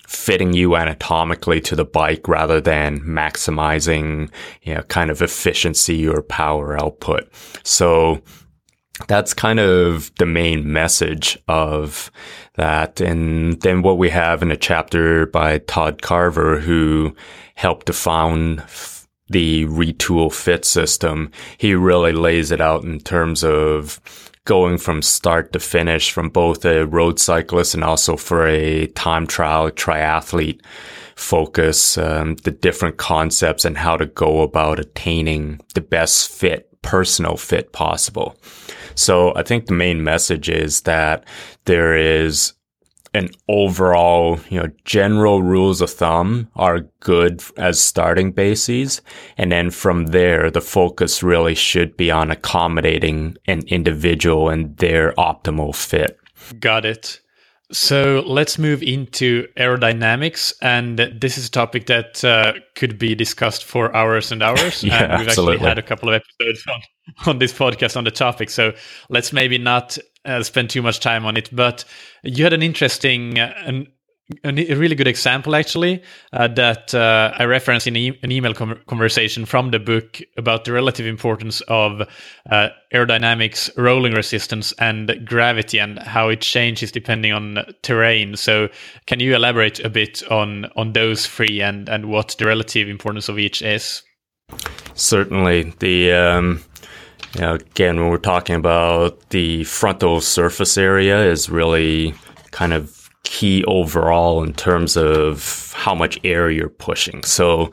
fitting 0.06 0.52
you 0.52 0.76
anatomically 0.76 1.60
to 1.60 1.76
the 1.76 1.84
bike 1.84 2.26
rather 2.28 2.60
than 2.60 3.00
maximizing, 3.00 4.30
you 4.62 4.74
know, 4.74 4.82
kind 4.82 5.10
of 5.10 5.22
efficiency 5.22 6.06
or 6.06 6.22
power 6.22 6.80
output. 6.80 7.28
So 7.62 8.22
that's 9.06 9.34
kind 9.34 9.60
of 9.60 10.12
the 10.18 10.26
main 10.26 10.72
message 10.72 11.38
of 11.48 12.10
that. 12.54 13.00
And 13.00 13.60
then 13.62 13.82
what 13.82 13.98
we 13.98 14.10
have 14.10 14.42
in 14.42 14.50
a 14.50 14.56
chapter 14.56 15.26
by 15.26 15.58
Todd 15.58 16.02
Carver, 16.02 16.60
who 16.60 17.14
helped 17.54 17.86
to 17.86 17.92
found 17.92 18.62
the 19.28 19.64
Retül 19.66 20.32
fit 20.32 20.64
system, 20.64 21.30
he 21.58 21.74
really 21.74 22.12
lays 22.12 22.50
it 22.50 22.60
out 22.60 22.84
in 22.84 23.00
terms 23.00 23.42
of 23.42 24.00
going 24.44 24.76
from 24.76 25.00
start 25.00 25.52
to 25.52 25.58
finish 25.58 26.12
from 26.12 26.28
both 26.28 26.64
a 26.64 26.86
road 26.86 27.18
cyclist 27.18 27.74
and 27.74 27.82
also 27.82 28.16
for 28.16 28.46
a 28.46 28.86
time 28.88 29.26
trial 29.26 29.70
triathlete 29.70 30.60
focus, 31.16 31.96
um, 31.96 32.34
the 32.36 32.50
different 32.50 32.96
concepts 32.96 33.64
and 33.64 33.78
how 33.78 33.96
to 33.96 34.06
go 34.06 34.42
about 34.42 34.78
attaining 34.80 35.60
the 35.74 35.80
best 35.80 36.28
fit, 36.28 36.68
personal 36.82 37.36
fit 37.36 37.72
possible. 37.72 38.36
So 38.94 39.34
I 39.34 39.42
think 39.42 39.66
the 39.66 39.72
main 39.72 40.04
message 40.04 40.48
is 40.48 40.82
that 40.82 41.24
there 41.64 41.96
is 41.96 42.54
an 43.14 43.28
overall, 43.48 44.40
you 44.50 44.58
know, 44.58 44.68
general 44.84 45.42
rules 45.42 45.80
of 45.80 45.90
thumb 45.90 46.48
are 46.56 46.80
good 47.00 47.42
as 47.56 47.80
starting 47.80 48.32
bases. 48.32 49.00
And 49.38 49.52
then 49.52 49.70
from 49.70 50.06
there, 50.06 50.50
the 50.50 50.60
focus 50.60 51.22
really 51.22 51.54
should 51.54 51.96
be 51.96 52.10
on 52.10 52.30
accommodating 52.30 53.36
an 53.46 53.62
individual 53.68 54.48
and 54.48 54.76
their 54.78 55.12
optimal 55.12 55.74
fit. 55.74 56.18
Got 56.58 56.84
it. 56.84 57.20
So 57.74 58.22
let's 58.24 58.56
move 58.56 58.84
into 58.84 59.48
aerodynamics, 59.56 60.52
and 60.62 60.96
this 60.96 61.36
is 61.36 61.48
a 61.48 61.50
topic 61.50 61.86
that 61.86 62.24
uh, 62.24 62.52
could 62.76 62.98
be 62.98 63.16
discussed 63.16 63.64
for 63.64 63.94
hours 63.96 64.30
and 64.30 64.44
hours. 64.44 64.84
yeah, 64.84 65.02
and 65.02 65.18
we've 65.18 65.28
absolutely. 65.28 65.54
actually 65.56 65.68
had 65.68 65.78
a 65.78 65.82
couple 65.82 66.08
of 66.08 66.14
episodes 66.14 66.64
on, 66.68 66.82
on 67.26 67.38
this 67.40 67.52
podcast 67.52 67.96
on 67.96 68.04
the 68.04 68.12
topic, 68.12 68.48
so 68.48 68.72
let's 69.08 69.32
maybe 69.32 69.58
not 69.58 69.98
uh, 70.24 70.44
spend 70.44 70.70
too 70.70 70.82
much 70.82 71.00
time 71.00 71.26
on 71.26 71.36
it. 71.36 71.50
But 71.50 71.84
you 72.22 72.44
had 72.44 72.52
an 72.52 72.62
interesting, 72.62 73.40
uh, 73.40 73.52
an 73.64 73.88
a 74.42 74.74
really 74.74 74.94
good 74.94 75.06
example 75.06 75.54
actually 75.54 76.02
uh, 76.32 76.48
that 76.48 76.94
uh, 76.94 77.32
I 77.38 77.44
referenced 77.44 77.86
in 77.86 77.96
e- 77.96 78.18
an 78.22 78.32
email 78.32 78.54
com- 78.54 78.80
conversation 78.86 79.44
from 79.44 79.70
the 79.70 79.78
book 79.78 80.20
about 80.38 80.64
the 80.64 80.72
relative 80.72 81.06
importance 81.06 81.60
of 81.68 82.00
uh, 82.50 82.68
aerodynamics, 82.94 83.70
rolling 83.76 84.14
resistance, 84.14 84.72
and 84.78 85.26
gravity, 85.26 85.78
and 85.78 85.98
how 85.98 86.30
it 86.30 86.40
changes 86.40 86.90
depending 86.90 87.32
on 87.32 87.58
terrain. 87.82 88.36
So, 88.36 88.68
can 89.06 89.20
you 89.20 89.34
elaborate 89.34 89.80
a 89.80 89.90
bit 89.90 90.22
on 90.30 90.66
on 90.76 90.94
those 90.94 91.26
three 91.26 91.60
and 91.60 91.88
and 91.88 92.06
what 92.06 92.36
the 92.38 92.46
relative 92.46 92.88
importance 92.88 93.28
of 93.28 93.38
each 93.38 93.60
is? 93.62 94.02
Certainly, 94.94 95.74
the. 95.80 96.12
Um 96.12 96.64
you 97.34 97.40
know, 97.40 97.54
again, 97.54 97.98
when 97.98 98.10
we're 98.10 98.18
talking 98.18 98.54
about 98.54 99.30
the 99.30 99.64
frontal 99.64 100.20
surface 100.20 100.78
area 100.78 101.20
is 101.24 101.50
really 101.50 102.14
kind 102.52 102.72
of 102.72 103.03
key 103.24 103.64
overall 103.64 104.42
in 104.42 104.52
terms 104.52 104.96
of 104.96 105.72
how 105.74 105.94
much 105.94 106.18
air 106.24 106.50
you're 106.50 106.68
pushing. 106.68 107.22
So 107.24 107.72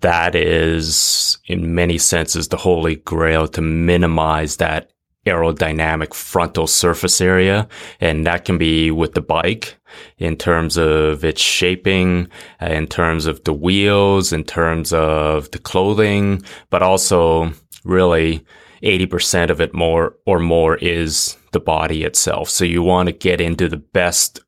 that 0.00 0.34
is 0.34 1.38
in 1.46 1.74
many 1.74 1.98
senses 1.98 2.48
the 2.48 2.56
holy 2.56 2.96
grail 2.96 3.48
to 3.48 3.60
minimize 3.60 4.56
that 4.56 4.90
aerodynamic 5.26 6.14
frontal 6.14 6.66
surface 6.66 7.20
area. 7.20 7.68
And 8.00 8.26
that 8.26 8.44
can 8.44 8.58
be 8.58 8.90
with 8.90 9.14
the 9.14 9.20
bike 9.20 9.76
in 10.18 10.36
terms 10.36 10.76
of 10.76 11.24
its 11.24 11.40
shaping, 11.40 12.28
uh, 12.62 12.66
in 12.66 12.86
terms 12.86 13.26
of 13.26 13.42
the 13.44 13.52
wheels, 13.52 14.32
in 14.32 14.44
terms 14.44 14.92
of 14.92 15.50
the 15.50 15.58
clothing, 15.58 16.42
but 16.70 16.82
also 16.82 17.52
really 17.84 18.44
80% 18.82 19.50
of 19.50 19.60
it 19.60 19.74
more 19.74 20.16
or 20.24 20.38
more 20.38 20.76
is 20.76 21.36
the 21.52 21.60
body 21.60 22.04
itself. 22.04 22.48
So 22.48 22.64
you 22.64 22.82
want 22.82 23.08
to 23.08 23.12
get 23.12 23.40
into 23.40 23.68
the 23.68 23.76
best 23.76 24.40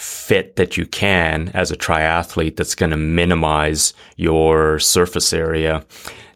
fit 0.00 0.56
that 0.56 0.78
you 0.78 0.86
can 0.86 1.50
as 1.52 1.70
a 1.70 1.76
triathlete 1.76 2.56
that's 2.56 2.74
going 2.74 2.90
to 2.90 2.96
minimize 2.96 3.92
your 4.16 4.78
surface 4.78 5.34
area. 5.34 5.84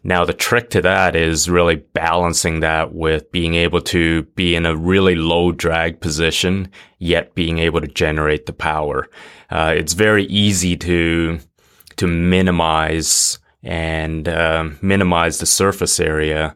Now, 0.03 0.23
the 0.23 0.33
trick 0.33 0.69
to 0.69 0.81
that 0.83 1.15
is 1.15 1.49
really 1.49 1.77
balancing 1.77 2.59
that 2.59 2.93
with 2.93 3.31
being 3.31 3.55
able 3.55 3.81
to 3.81 4.21
be 4.35 4.55
in 4.55 4.67
a 4.67 4.75
really 4.75 5.15
low 5.15 5.51
drag 5.51 5.99
position, 5.99 6.69
yet 6.99 7.33
being 7.33 7.57
able 7.57 7.81
to 7.81 7.87
generate 7.87 8.45
the 8.45 8.53
power. 8.53 9.09
Uh, 9.49 9.73
it's 9.75 9.93
very 9.93 10.25
easy 10.25 10.77
to, 10.77 11.39
to 11.95 12.05
minimize 12.05 13.39
and 13.63 14.29
uh, 14.29 14.69
minimize 14.83 15.39
the 15.39 15.47
surface 15.47 15.99
area 15.99 16.55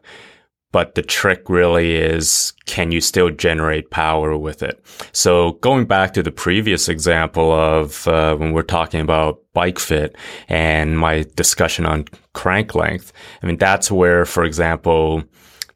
but 0.72 0.94
the 0.94 1.02
trick 1.02 1.48
really 1.48 1.96
is 1.96 2.52
can 2.66 2.92
you 2.92 3.00
still 3.00 3.30
generate 3.30 3.90
power 3.90 4.36
with 4.36 4.62
it? 4.62 4.82
So 5.12 5.52
going 5.54 5.86
back 5.86 6.14
to 6.14 6.22
the 6.22 6.30
previous 6.30 6.88
example 6.88 7.52
of 7.52 8.06
uh, 8.06 8.36
when 8.36 8.52
we're 8.52 8.62
talking 8.62 9.00
about 9.00 9.40
bike 9.52 9.78
fit 9.78 10.16
and 10.48 10.98
my 10.98 11.24
discussion 11.34 11.86
on 11.86 12.04
crank 12.34 12.74
length, 12.74 13.12
I 13.42 13.46
mean, 13.46 13.56
that's 13.56 13.90
where, 13.90 14.24
for 14.24 14.44
example, 14.44 15.24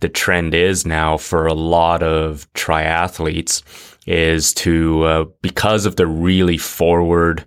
the 0.00 0.08
trend 0.08 0.54
is 0.54 0.86
now 0.86 1.16
for 1.16 1.46
a 1.46 1.54
lot 1.54 2.02
of 2.02 2.52
triathletes 2.54 3.62
is 4.06 4.52
to, 4.52 5.02
uh, 5.04 5.24
because 5.40 5.86
of 5.86 5.96
the 5.96 6.06
really 6.06 6.58
forward 6.58 7.44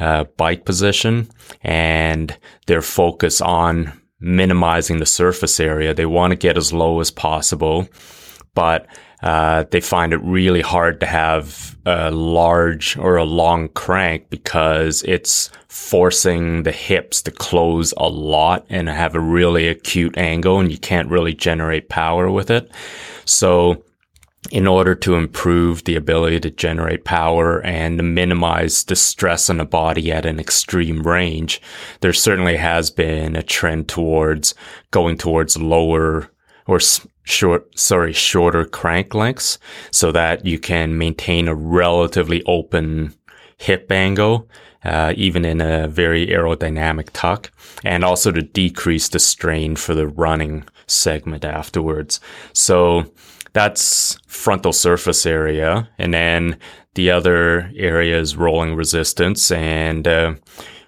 uh, 0.00 0.24
bike 0.36 0.64
position 0.64 1.30
and 1.62 2.36
their 2.66 2.82
focus 2.82 3.40
on 3.40 3.99
minimizing 4.20 4.98
the 4.98 5.06
surface 5.06 5.58
area. 5.58 5.94
They 5.94 6.06
want 6.06 6.32
to 6.32 6.36
get 6.36 6.56
as 6.56 6.72
low 6.72 7.00
as 7.00 7.10
possible, 7.10 7.88
but 8.54 8.86
uh, 9.22 9.64
they 9.70 9.80
find 9.80 10.12
it 10.12 10.18
really 10.18 10.62
hard 10.62 11.00
to 11.00 11.06
have 11.06 11.76
a 11.84 12.10
large 12.10 12.96
or 12.96 13.16
a 13.16 13.24
long 13.24 13.68
crank 13.70 14.30
because 14.30 15.02
it's 15.02 15.50
forcing 15.68 16.62
the 16.62 16.72
hips 16.72 17.20
to 17.22 17.30
close 17.30 17.92
a 17.96 18.08
lot 18.08 18.64
and 18.70 18.88
have 18.88 19.14
a 19.14 19.20
really 19.20 19.68
acute 19.68 20.16
angle 20.16 20.58
and 20.58 20.72
you 20.72 20.78
can't 20.78 21.10
really 21.10 21.34
generate 21.34 21.88
power 21.88 22.30
with 22.30 22.50
it. 22.50 22.70
So 23.26 23.84
in 24.50 24.66
order 24.66 24.94
to 24.94 25.16
improve 25.16 25.84
the 25.84 25.96
ability 25.96 26.40
to 26.40 26.50
generate 26.50 27.04
power 27.04 27.60
and 27.60 28.14
minimize 28.14 28.84
the 28.84 28.96
stress 28.96 29.50
on 29.50 29.58
the 29.58 29.64
body 29.66 30.10
at 30.10 30.24
an 30.24 30.40
extreme 30.40 31.02
range, 31.02 31.60
there 32.00 32.12
certainly 32.12 32.56
has 32.56 32.90
been 32.90 33.36
a 33.36 33.42
trend 33.42 33.88
towards 33.88 34.54
going 34.90 35.18
towards 35.18 35.58
lower 35.58 36.30
or 36.66 36.80
short, 37.24 37.78
sorry, 37.78 38.12
shorter 38.12 38.64
crank 38.64 39.14
lengths 39.14 39.58
so 39.90 40.10
that 40.12 40.46
you 40.46 40.58
can 40.58 40.96
maintain 40.96 41.46
a 41.46 41.54
relatively 41.54 42.42
open 42.44 43.14
hip 43.58 43.92
angle, 43.92 44.48
uh, 44.84 45.12
even 45.16 45.44
in 45.44 45.60
a 45.60 45.86
very 45.86 46.26
aerodynamic 46.28 47.10
tuck, 47.12 47.50
and 47.84 48.04
also 48.04 48.32
to 48.32 48.40
decrease 48.40 49.08
the 49.08 49.18
strain 49.18 49.76
for 49.76 49.94
the 49.94 50.08
running 50.08 50.64
segment 50.86 51.44
afterwards. 51.44 52.20
So, 52.54 53.12
that's 53.52 54.18
frontal 54.26 54.72
surface 54.72 55.26
area. 55.26 55.88
And 55.98 56.14
then 56.14 56.58
the 56.94 57.10
other 57.10 57.70
area 57.76 58.18
is 58.18 58.36
rolling 58.36 58.74
resistance. 58.74 59.50
And 59.50 60.06
uh, 60.06 60.34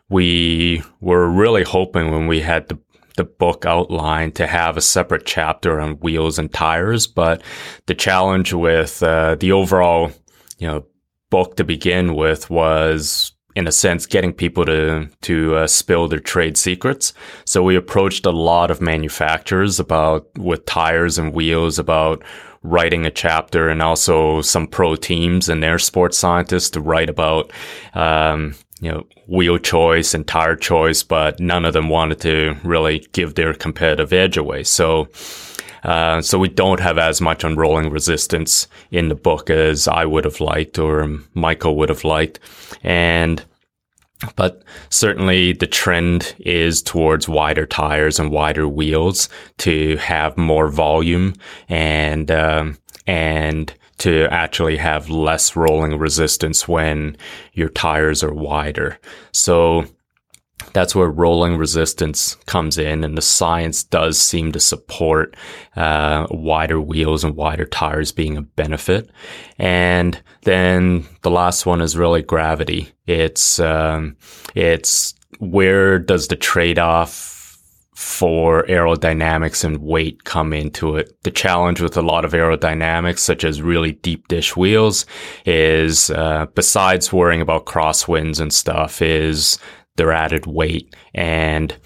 we 0.08 0.82
were 1.00 1.28
really 1.28 1.64
hoping 1.64 2.10
when 2.10 2.26
we 2.26 2.40
had 2.40 2.68
the 2.68 2.78
the 3.16 3.24
book 3.24 3.66
outline 3.66 4.32
to 4.32 4.46
have 4.46 4.78
a 4.78 4.80
separate 4.80 5.26
chapter 5.26 5.78
on 5.78 5.98
wheels 6.00 6.38
and 6.38 6.50
tires, 6.50 7.06
but 7.06 7.42
the 7.84 7.94
challenge 7.94 8.54
with 8.54 9.02
uh, 9.02 9.34
the 9.34 9.52
overall, 9.52 10.10
you 10.58 10.66
know, 10.66 10.86
book 11.30 11.56
to 11.56 11.64
begin 11.64 12.14
with 12.14 12.48
was 12.48 13.32
in 13.54 13.66
a 13.66 13.72
sense, 13.72 14.06
getting 14.06 14.32
people 14.32 14.64
to 14.64 15.08
to 15.22 15.56
uh, 15.56 15.66
spill 15.66 16.08
their 16.08 16.20
trade 16.20 16.56
secrets. 16.56 17.12
So 17.44 17.62
we 17.62 17.76
approached 17.76 18.26
a 18.26 18.30
lot 18.30 18.70
of 18.70 18.80
manufacturers 18.80 19.78
about 19.78 20.26
with 20.38 20.64
tires 20.64 21.18
and 21.18 21.34
wheels 21.34 21.78
about 21.78 22.22
writing 22.62 23.06
a 23.06 23.10
chapter, 23.10 23.68
and 23.68 23.82
also 23.82 24.40
some 24.42 24.66
pro 24.66 24.96
teams 24.96 25.48
and 25.48 25.62
their 25.62 25.78
sports 25.78 26.18
scientists 26.18 26.70
to 26.70 26.80
write 26.80 27.10
about. 27.10 27.52
Um, 27.94 28.54
you 28.80 28.90
know, 28.90 29.06
wheel 29.28 29.58
choice 29.58 30.12
and 30.12 30.26
tire 30.26 30.56
choice, 30.56 31.04
but 31.04 31.38
none 31.38 31.64
of 31.64 31.72
them 31.72 31.88
wanted 31.88 32.20
to 32.20 32.56
really 32.64 33.06
give 33.12 33.34
their 33.34 33.54
competitive 33.54 34.12
edge 34.12 34.36
away. 34.36 34.64
So, 34.64 35.08
uh, 35.84 36.20
so 36.20 36.36
we 36.36 36.48
don't 36.48 36.80
have 36.80 36.98
as 36.98 37.20
much 37.20 37.44
on 37.44 37.54
rolling 37.54 37.90
resistance 37.90 38.66
in 38.90 39.08
the 39.08 39.14
book 39.14 39.50
as 39.50 39.86
I 39.86 40.04
would 40.04 40.24
have 40.24 40.40
liked 40.40 40.80
or 40.80 41.20
Michael 41.32 41.76
would 41.76 41.90
have 41.90 42.02
liked. 42.02 42.40
And, 42.82 43.44
but 44.36 44.62
certainly 44.90 45.52
the 45.52 45.66
trend 45.66 46.34
is 46.40 46.82
towards 46.82 47.28
wider 47.28 47.66
tires 47.66 48.18
and 48.18 48.30
wider 48.30 48.68
wheels 48.68 49.28
to 49.58 49.96
have 49.98 50.36
more 50.36 50.68
volume 50.68 51.34
and, 51.68 52.30
um, 52.30 52.78
and 53.06 53.74
to 53.98 54.26
actually 54.30 54.76
have 54.76 55.08
less 55.08 55.54
rolling 55.54 55.98
resistance 55.98 56.66
when 56.66 57.16
your 57.52 57.68
tires 57.68 58.24
are 58.24 58.34
wider. 58.34 58.98
So 59.32 59.86
that's 60.72 60.94
where 60.94 61.08
rolling 61.08 61.56
resistance 61.56 62.34
comes 62.46 62.78
in, 62.78 63.04
and 63.04 63.16
the 63.16 63.22
science 63.22 63.84
does 63.84 64.18
seem 64.18 64.52
to 64.52 64.60
support 64.60 65.36
uh, 65.76 66.26
wider 66.30 66.80
wheels 66.80 67.24
and 67.24 67.36
wider 67.36 67.64
tires 67.64 68.12
being 68.12 68.36
a 68.36 68.42
benefit. 68.42 69.10
And 69.58 70.20
then 70.42 71.06
the 71.22 71.30
last 71.30 71.66
one 71.66 71.80
is 71.80 71.96
really 71.96 72.22
gravity. 72.22 72.92
It's 73.06 73.60
um, 73.60 74.16
it's 74.54 75.14
where 75.38 75.98
does 75.98 76.28
the 76.28 76.36
trade 76.36 76.78
off 76.78 77.32
for 77.94 78.64
aerodynamics 78.64 79.64
and 79.64 79.78
weight 79.78 80.24
come 80.24 80.52
into 80.52 80.96
it. 80.96 81.16
The 81.22 81.30
challenge 81.30 81.80
with 81.80 81.96
a 81.96 82.02
lot 82.02 82.24
of 82.24 82.32
aerodynamics, 82.32 83.20
such 83.20 83.44
as 83.44 83.62
really 83.62 83.92
deep 83.92 84.28
dish 84.28 84.56
wheels, 84.56 85.06
is 85.44 86.10
uh, 86.10 86.46
besides 86.54 87.12
worrying 87.12 87.40
about 87.40 87.66
crosswinds 87.66 88.40
and 88.40 88.52
stuff, 88.52 89.02
is 89.02 89.58
their 89.96 90.12
added 90.12 90.46
weight 90.46 90.94
and 91.14 91.76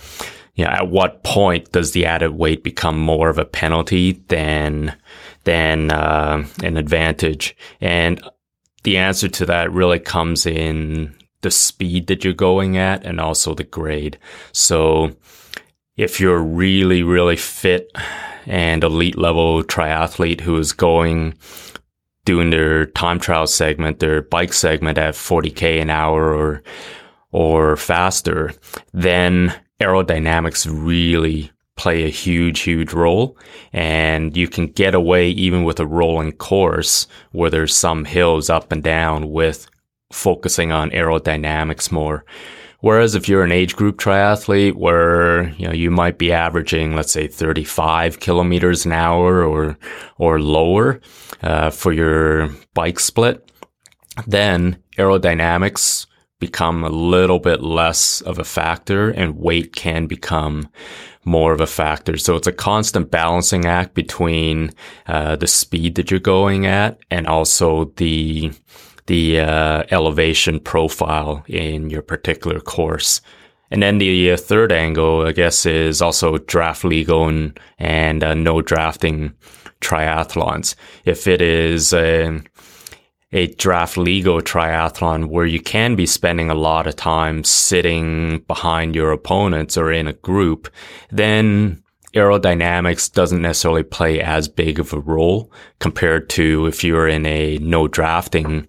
you 0.57 0.65
know, 0.65 0.71
at 0.71 0.89
what 0.89 1.23
point 1.23 1.71
does 1.73 1.93
the 1.93 2.07
added 2.07 2.31
weight 2.31 2.65
become 2.65 2.99
more 2.99 3.29
of 3.29 3.39
a 3.39 3.45
penalty 3.45 4.13
than 4.29 4.97
than 5.45 5.93
uh, 5.93 6.47
an 6.65 6.79
advantage? 6.79 7.55
And 7.81 8.23
the 8.83 8.97
answer 8.97 9.29
to 9.29 9.47
that 9.47 9.71
really 9.71 9.99
comes 9.99 10.47
in 10.47 11.15
the 11.43 11.51
speed 11.51 12.07
that 12.07 12.25
you're 12.25 12.33
going 12.33 12.79
at 12.79 13.05
and 13.05 13.21
also 13.21 13.55
the 13.55 13.65
grade. 13.65 14.19
So 14.53 15.15
if 15.97 16.21
you're 16.21 16.43
really, 16.43 17.03
really 17.03 17.37
fit 17.37 17.93
and 18.47 18.83
elite 18.83 19.19
level 19.19 19.63
triathlete 19.63 20.41
who 20.41 20.57
is 20.57 20.73
going 20.73 21.35
doing 22.25 22.51
their 22.51 22.87
time 22.87 23.21
trial 23.21 23.47
segment, 23.47 23.99
their 23.99 24.23
bike 24.23 24.53
segment 24.53 24.99
at 24.99 25.15
40k 25.15 25.83
an 25.83 25.91
hour 25.91 26.35
or 26.35 26.63
or 27.37 27.77
faster, 27.77 28.51
then 28.95 29.53
aerodynamics 29.79 30.67
really 30.71 31.51
play 31.77 32.05
a 32.05 32.09
huge, 32.09 32.61
huge 32.61 32.95
role. 32.95 33.37
And 33.75 34.35
you 34.35 34.49
can 34.49 34.69
get 34.69 34.95
away 34.95 35.29
even 35.29 35.65
with 35.65 35.79
a 35.79 35.87
rolling 35.87 36.33
course 36.33 37.07
where 37.33 37.51
there's 37.51 37.77
some 37.77 38.07
hills 38.07 38.49
up 38.49 38.73
and 38.73 38.83
down 38.83 39.33
with 39.33 39.69
focusing 40.11 40.73
on 40.73 40.91
aerodynamics 40.93 41.93
more. 41.93 42.25
Whereas 42.81 43.15
if 43.15 43.29
you're 43.29 43.45
an 43.45 43.53
age 43.53 43.77
group 43.77 43.99
triathlete 43.99 44.77
where, 44.77 45.51
you 45.59 45.67
know, 45.67 45.75
you 45.75 45.91
might 45.91 46.17
be 46.17 46.33
averaging, 46.33 46.97
let's 46.97 47.13
say 47.13 47.29
35 47.29 48.19
kilometers 48.19 48.87
an 48.87 48.93
hour 48.93 49.45
or, 49.45 49.77
or 50.17 50.41
lower, 50.41 51.03
uh, 51.43 51.69
for 51.69 51.93
your 51.93 52.49
bike 52.73 52.99
split, 52.99 53.53
then 54.27 54.79
aerodynamics 54.97 56.07
become 56.39 56.85
a 56.85 56.91
little 56.91 57.39
bit 57.39 57.63
less 57.63 58.21
of 58.23 58.39
a 58.39 58.45
factor 58.45 59.11
and 59.11 59.39
weight 59.39 59.75
can 59.75 60.07
become 60.07 60.69
more 61.25 61.53
of 61.53 61.61
a 61.61 61.67
factor. 61.67 62.17
So 62.17 62.37
it's 62.37 62.47
a 62.47 62.53
constant 62.53 63.11
balancing 63.11 63.65
act 63.65 63.95
between 63.95 64.71
uh, 65.07 65.37
the 65.37 65.47
speed 65.47 65.95
that 65.97 66.11
you're 66.11 66.21
going 66.21 66.67
at 66.67 66.99
and 67.11 67.27
also 67.27 67.93
the 67.97 68.53
the 69.07 69.39
uh, 69.39 69.85
elevation 69.93 70.59
profile 70.59 71.45
in 71.47 71.91
your 71.91 72.03
particular 72.03 72.59
course. 72.59 73.21
And 73.71 73.83
then 73.83 73.99
the 73.99 74.33
uh, 74.33 74.37
third 74.37 74.73
angle, 74.73 75.27
I 75.27 75.33
guess, 75.33 75.65
is 75.65 76.03
also 76.03 76.39
draft 76.39 76.85
legal 76.85 77.29
and, 77.29 77.59
and 77.79 78.25
uh, 78.25 78.35
no 78.35 78.63
drafting 78.63 79.33
triathlons. 79.81 80.75
If 81.05 81.27
it 81.27 81.41
is 81.41 81.93
a 81.93 82.41
a 83.37 83.49
draft 83.57 83.99
legal 83.99 84.41
triathlon 84.41 85.27
where 85.27 85.45
you 85.45 85.61
can 85.61 85.95
be 85.95 86.07
spending 86.07 86.49
a 86.49 86.55
lot 86.55 86.87
of 86.87 86.97
time 86.97 87.45
sitting 87.45 88.39
behind 88.49 88.95
your 88.95 89.13
opponents 89.13 89.77
or 89.77 89.93
in 89.93 90.07
a 90.07 90.15
group, 90.15 90.73
then 91.11 91.83
aerodynamics 92.15 93.13
doesn't 93.13 93.43
necessarily 93.43 93.83
play 93.83 94.23
as 94.23 94.49
big 94.49 94.81
of 94.81 94.95
a 94.95 95.01
role 95.01 95.53
compared 95.81 96.31
to 96.31 96.65
if 96.65 96.83
you're 96.83 97.07
in 97.07 97.27
a 97.27 97.59
no 97.59 97.87
drafting 97.87 98.67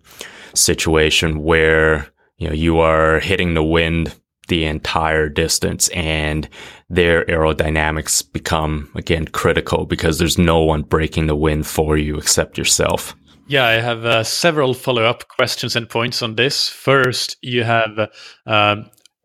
situation 0.54 1.44
where 1.44 2.06
you 2.38 2.48
know 2.50 2.54
you 2.54 2.80
are 2.80 3.22
hitting 3.22 3.54
the 3.54 3.64
wind 3.64 4.14
the 4.50 4.66
entire 4.66 5.30
distance 5.30 5.88
and 5.90 6.50
their 6.90 7.24
aerodynamics 7.26 8.22
become 8.34 8.90
again 8.96 9.26
critical 9.26 9.86
because 9.86 10.20
there's 10.20 10.38
no 10.38 10.62
one 10.62 10.82
breaking 10.82 11.28
the 11.28 11.36
wind 11.36 11.66
for 11.66 11.96
you 11.96 12.18
except 12.18 12.58
yourself. 12.58 13.16
Yeah, 13.50 13.66
I 13.66 13.74
have 13.80 14.04
uh, 14.04 14.24
several 14.26 14.74
follow 14.74 15.06
up 15.06 15.30
questions 15.30 15.78
and 15.78 15.90
points 15.90 16.22
on 16.22 16.36
this. 16.36 16.68
First, 16.68 17.38
you 17.42 17.64
have 17.64 18.10
uh, 18.46 18.76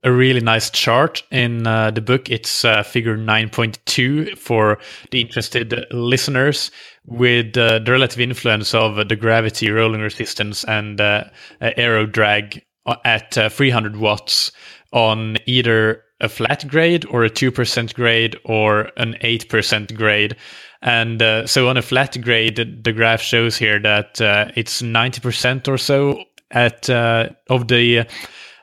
a 0.05 0.13
really 0.13 0.39
nice 0.39 0.71
chart 0.71 1.25
in 1.33 1.67
uh, 1.67 1.91
the 1.91 2.03
book. 2.03 2.31
It's 2.31 2.65
uh, 2.65 2.85
figure 2.85 3.17
9.2 3.17 4.39
for 4.39 4.79
the 5.11 5.21
interested 5.21 5.87
listeners 5.91 6.71
with 7.05 7.57
uh, 7.57 7.81
the 7.81 7.91
relative 7.91 8.21
influence 8.21 8.75
of 8.75 9.09
the 9.09 9.17
gravity, 9.17 9.71
rolling 9.71 10.03
resistance, 10.03 10.63
and 10.65 11.01
uh, 11.01 11.25
aero 11.61 12.07
drag 12.07 12.63
at 13.05 13.35
300 13.35 13.97
watts 13.97 14.53
on 14.93 15.37
either 15.47 16.05
a 16.23 16.29
flat 16.29 16.67
grade 16.69 17.05
or 17.07 17.25
a 17.25 17.31
2% 17.31 17.95
grade 17.95 18.37
or 18.45 18.91
an 18.97 19.15
8% 19.23 19.97
grade. 19.97 20.37
And 20.81 21.21
uh, 21.21 21.47
so 21.47 21.69
on 21.69 21.77
a 21.77 21.83
flat 21.83 22.21
grade, 22.21 22.57
the 22.85 22.93
graph 22.93 23.21
shows 23.21 23.57
here 23.57 23.79
that 23.81 24.21
uh, 24.21 24.51
it's 24.57 24.83
90% 24.83 25.69
or 25.69 25.79
so 25.79 26.25
at 26.51 26.89
uh, 26.89 27.29
of 27.49 27.69
the 27.69 28.07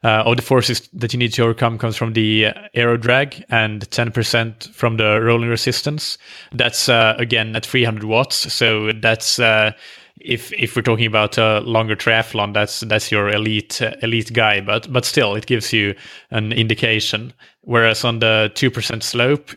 uh, 0.02 0.24
of 0.26 0.38
the 0.38 0.42
forces 0.42 0.88
that 0.94 1.12
you 1.12 1.20
need 1.20 1.34
to 1.34 1.44
overcome 1.44 1.78
comes 1.78 1.98
from 1.98 2.14
the 2.14 2.48
aero 2.74 2.96
drag 2.96 3.44
and 3.50 3.90
10% 3.90 4.74
from 4.74 4.96
the 4.96 5.20
rolling 5.22 5.50
resistance. 5.50 6.18
That's 6.54 6.88
uh, 6.88 7.16
again 7.18 7.54
at 7.56 7.66
300 7.66 8.06
watts. 8.06 8.54
So 8.54 8.94
that's 8.94 9.40
uh, 9.40 9.74
if 10.20 10.52
if 10.54 10.76
we're 10.76 10.82
talking 10.82 11.06
about 11.06 11.38
a 11.38 11.60
longer 11.62 11.96
triathlon, 11.96 12.54
that's 12.54 12.82
that's 12.82 13.12
your 13.12 13.30
elite 13.30 13.82
uh, 13.82 13.94
elite 14.02 14.34
guy. 14.34 14.62
But 14.62 14.92
but 14.92 15.06
still, 15.06 15.36
it 15.36 15.46
gives 15.46 15.72
you 15.74 15.96
an 16.32 16.52
indication. 16.52 17.34
Whereas 17.70 18.04
on 18.04 18.18
the 18.18 18.52
two 18.56 18.72
percent 18.72 19.04
slope, 19.04 19.52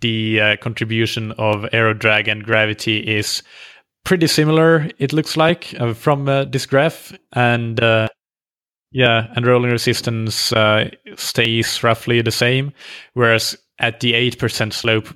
the 0.00 0.40
uh, 0.40 0.56
contribution 0.56 1.32
of 1.32 1.66
aero 1.70 1.92
drag 1.92 2.26
and 2.26 2.42
gravity 2.42 3.00
is 3.00 3.42
pretty 4.06 4.26
similar. 4.26 4.88
It 4.96 5.12
looks 5.12 5.36
like 5.36 5.74
uh, 5.78 5.92
from 5.92 6.26
uh, 6.30 6.46
this 6.46 6.64
graph, 6.64 7.12
and 7.34 7.78
uh, 7.78 8.08
yeah, 8.90 9.26
and 9.36 9.46
rolling 9.46 9.70
resistance 9.70 10.50
uh, 10.50 10.88
stays 11.16 11.82
roughly 11.82 12.22
the 12.22 12.30
same. 12.30 12.72
Whereas 13.12 13.54
at 13.78 14.00
the 14.00 14.14
eight 14.14 14.38
percent 14.38 14.72
slope, 14.72 15.08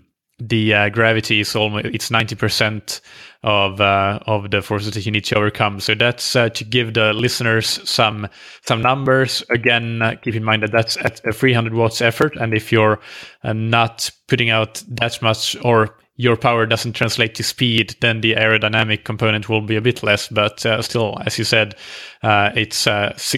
the 0.48 0.74
uh, 0.74 0.88
gravity 0.88 1.40
is 1.40 1.54
almost 1.54 1.86
it's 1.86 2.08
90% 2.08 3.00
of 3.44 3.80
uh, 3.80 4.18
of 4.26 4.50
the 4.50 4.62
forces 4.62 4.92
that 4.92 5.04
you 5.04 5.12
need 5.12 5.24
to 5.24 5.36
overcome. 5.36 5.80
So 5.80 5.94
that's 5.94 6.36
uh, 6.36 6.48
to 6.50 6.64
give 6.64 6.94
the 6.94 7.12
listeners 7.12 7.80
some 7.88 8.28
some 8.66 8.82
numbers. 8.82 9.42
Again 9.50 10.02
uh, 10.02 10.14
keep 10.22 10.34
in 10.34 10.44
mind 10.44 10.62
that 10.62 10.72
that's 10.72 10.96
at 10.98 11.24
a 11.26 11.32
300 11.32 11.74
watts 11.74 12.00
effort. 12.00 12.36
And 12.36 12.54
if 12.54 12.72
you're 12.72 13.00
uh, 13.44 13.52
not 13.52 14.10
putting 14.28 14.50
out 14.50 14.82
that 14.88 15.20
much 15.22 15.56
or 15.64 15.96
your 16.16 16.36
power 16.36 16.66
doesn't 16.66 16.92
translate 16.92 17.34
to 17.34 17.42
speed 17.42 17.96
then 18.00 18.20
the 18.20 18.34
aerodynamic 18.34 19.04
component 19.04 19.48
will 19.48 19.62
be 19.62 19.76
a 19.76 19.80
bit 19.80 20.02
less. 20.02 20.28
But 20.28 20.64
uh, 20.66 20.82
still 20.82 21.18
as 21.24 21.38
you 21.38 21.44
said 21.44 21.74
it's 22.22 22.86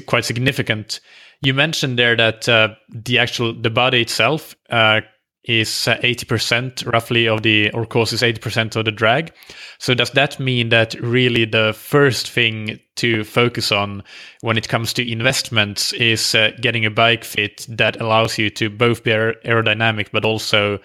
quite 0.06 0.24
significant. 0.24 1.00
You 1.40 1.52
mentioned 1.52 1.98
there 1.98 2.16
that 2.16 2.42
the 2.88 3.18
actual 3.18 3.52
the 3.54 3.70
body 3.70 4.00
itself 4.00 4.54
is 5.44 5.68
80% 5.68 6.90
roughly 6.90 7.28
of 7.28 7.42
the, 7.42 7.70
or 7.72 7.84
causes 7.84 8.22
80% 8.22 8.76
of 8.76 8.84
the 8.84 8.92
drag. 8.92 9.32
So 9.78 9.94
does 9.94 10.10
that 10.12 10.40
mean 10.40 10.70
that 10.70 10.94
really 11.00 11.44
the 11.44 11.74
first 11.74 12.30
thing 12.30 12.80
to 12.96 13.24
focus 13.24 13.70
on 13.70 14.02
when 14.40 14.56
it 14.56 14.68
comes 14.68 14.92
to 14.94 15.10
investments 15.10 15.92
is 15.94 16.34
uh, 16.34 16.52
getting 16.60 16.86
a 16.86 16.90
bike 16.90 17.24
fit 17.24 17.66
that 17.68 18.00
allows 18.00 18.38
you 18.38 18.48
to 18.50 18.70
both 18.70 19.04
be 19.04 19.10
aerodynamic, 19.10 20.08
but 20.12 20.24
also 20.24 20.80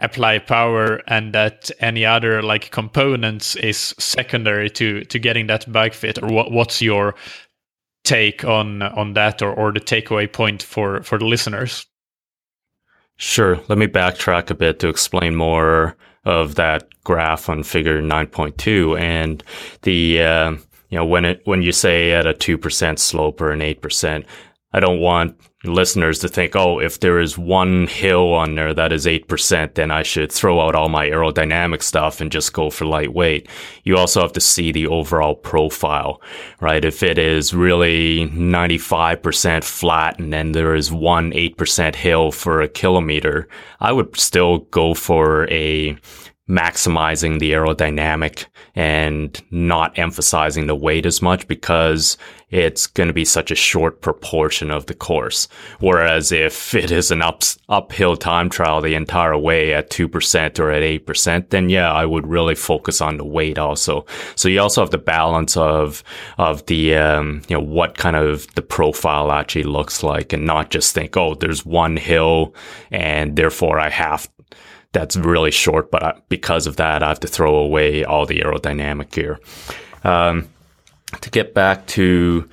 apply 0.00 0.38
power 0.38 1.02
and 1.08 1.34
that 1.34 1.70
any 1.80 2.06
other 2.06 2.40
like 2.40 2.70
components 2.70 3.56
is 3.56 3.94
secondary 3.98 4.70
to 4.70 5.04
to 5.06 5.18
getting 5.18 5.48
that 5.48 5.70
bike 5.72 5.92
fit 5.92 6.22
or 6.22 6.28
what, 6.28 6.52
what's 6.52 6.80
your 6.80 7.16
take 8.04 8.44
on 8.44 8.80
on 8.82 9.14
that 9.14 9.42
or, 9.42 9.52
or 9.52 9.72
the 9.72 9.80
takeaway 9.80 10.32
point 10.32 10.62
for 10.62 11.02
for 11.02 11.18
the 11.18 11.24
listeners 11.24 11.84
Sure. 13.18 13.60
Let 13.68 13.78
me 13.78 13.88
backtrack 13.88 14.48
a 14.48 14.54
bit 14.54 14.78
to 14.78 14.88
explain 14.88 15.34
more 15.34 15.96
of 16.24 16.54
that 16.54 16.88
graph 17.02 17.48
on 17.48 17.64
figure 17.64 18.00
9.2 18.00 18.98
and 18.98 19.42
the, 19.82 20.22
uh, 20.22 20.50
you 20.88 20.98
know, 20.98 21.04
when 21.04 21.24
it, 21.24 21.42
when 21.44 21.60
you 21.60 21.72
say 21.72 22.12
at 22.12 22.26
a 22.26 22.32
2% 22.32 22.98
slope 22.98 23.40
or 23.40 23.50
an 23.50 23.58
8%, 23.60 24.24
I 24.72 24.80
don't 24.80 25.00
want 25.00 25.36
listeners 25.74 26.18
to 26.20 26.28
think, 26.28 26.56
oh, 26.56 26.80
if 26.80 27.00
there 27.00 27.18
is 27.18 27.38
one 27.38 27.86
hill 27.86 28.32
on 28.34 28.54
there 28.54 28.74
that 28.74 28.92
is 28.92 29.06
8%, 29.06 29.74
then 29.74 29.90
I 29.90 30.02
should 30.02 30.32
throw 30.32 30.60
out 30.60 30.74
all 30.74 30.88
my 30.88 31.08
aerodynamic 31.08 31.82
stuff 31.82 32.20
and 32.20 32.32
just 32.32 32.52
go 32.52 32.70
for 32.70 32.84
lightweight. 32.84 33.48
You 33.84 33.96
also 33.96 34.20
have 34.20 34.32
to 34.32 34.40
see 34.40 34.72
the 34.72 34.86
overall 34.86 35.34
profile, 35.34 36.20
right? 36.60 36.84
If 36.84 37.02
it 37.02 37.18
is 37.18 37.54
really 37.54 38.28
95% 38.30 39.64
flat 39.64 40.18
and 40.18 40.32
then 40.32 40.52
there 40.52 40.74
is 40.74 40.92
one 40.92 41.32
8% 41.32 41.94
hill 41.94 42.32
for 42.32 42.60
a 42.60 42.68
kilometer, 42.68 43.48
I 43.80 43.92
would 43.92 44.18
still 44.18 44.58
go 44.70 44.94
for 44.94 45.48
a 45.50 45.96
maximizing 46.48 47.38
the 47.38 47.52
aerodynamic 47.52 48.46
and 48.74 49.42
not 49.50 49.98
emphasizing 49.98 50.66
the 50.66 50.76
weight 50.76 51.04
as 51.04 51.20
much 51.20 51.46
because 51.46 52.16
it's 52.50 52.86
going 52.86 53.08
to 53.08 53.12
be 53.12 53.26
such 53.26 53.50
a 53.50 53.54
short 53.54 54.00
proportion 54.00 54.70
of 54.70 54.86
the 54.86 54.94
course. 54.94 55.48
Whereas 55.80 56.32
if 56.32 56.74
it 56.74 56.90
is 56.90 57.10
an 57.10 57.20
up, 57.20 57.42
uphill 57.68 58.16
time 58.16 58.48
trial 58.48 58.80
the 58.80 58.94
entire 58.94 59.36
way 59.36 59.74
at 59.74 59.90
2% 59.90 60.58
or 60.58 60.70
at 60.70 60.82
8%, 60.82 61.50
then 61.50 61.68
yeah, 61.68 61.92
I 61.92 62.06
would 62.06 62.26
really 62.26 62.54
focus 62.54 63.02
on 63.02 63.18
the 63.18 63.24
weight 63.24 63.58
also. 63.58 64.06
So 64.34 64.48
you 64.48 64.60
also 64.60 64.80
have 64.80 64.90
the 64.90 64.98
balance 64.98 65.56
of, 65.56 66.02
of 66.38 66.64
the, 66.66 66.96
um, 66.96 67.42
you 67.48 67.56
know, 67.56 67.62
what 67.62 67.98
kind 67.98 68.16
of 68.16 68.46
the 68.54 68.62
profile 68.62 69.30
actually 69.30 69.64
looks 69.64 70.02
like 70.02 70.32
and 70.32 70.46
not 70.46 70.70
just 70.70 70.94
think, 70.94 71.16
oh, 71.16 71.34
there's 71.34 71.66
one 71.66 71.98
hill 71.98 72.54
and 72.90 73.36
therefore 73.36 73.78
I 73.78 73.90
have 73.90 74.30
that's 74.92 75.16
really 75.16 75.50
short, 75.50 75.90
but 75.90 76.02
I, 76.02 76.20
because 76.28 76.66
of 76.66 76.76
that, 76.76 77.02
I 77.02 77.08
have 77.08 77.20
to 77.20 77.28
throw 77.28 77.56
away 77.56 78.04
all 78.04 78.26
the 78.26 78.40
aerodynamic 78.40 79.10
gear. 79.10 79.38
Um, 80.04 80.48
to 81.20 81.30
get 81.30 81.54
back 81.54 81.86
to 81.88 82.48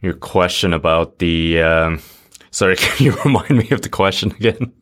your 0.00 0.14
question 0.14 0.72
about 0.72 1.18
the, 1.18 1.62
um, 1.62 2.02
sorry, 2.50 2.76
can 2.78 3.06
you 3.06 3.12
remind 3.24 3.50
me 3.50 3.68
of 3.70 3.82
the 3.82 3.88
question 3.88 4.32
again? 4.32 4.72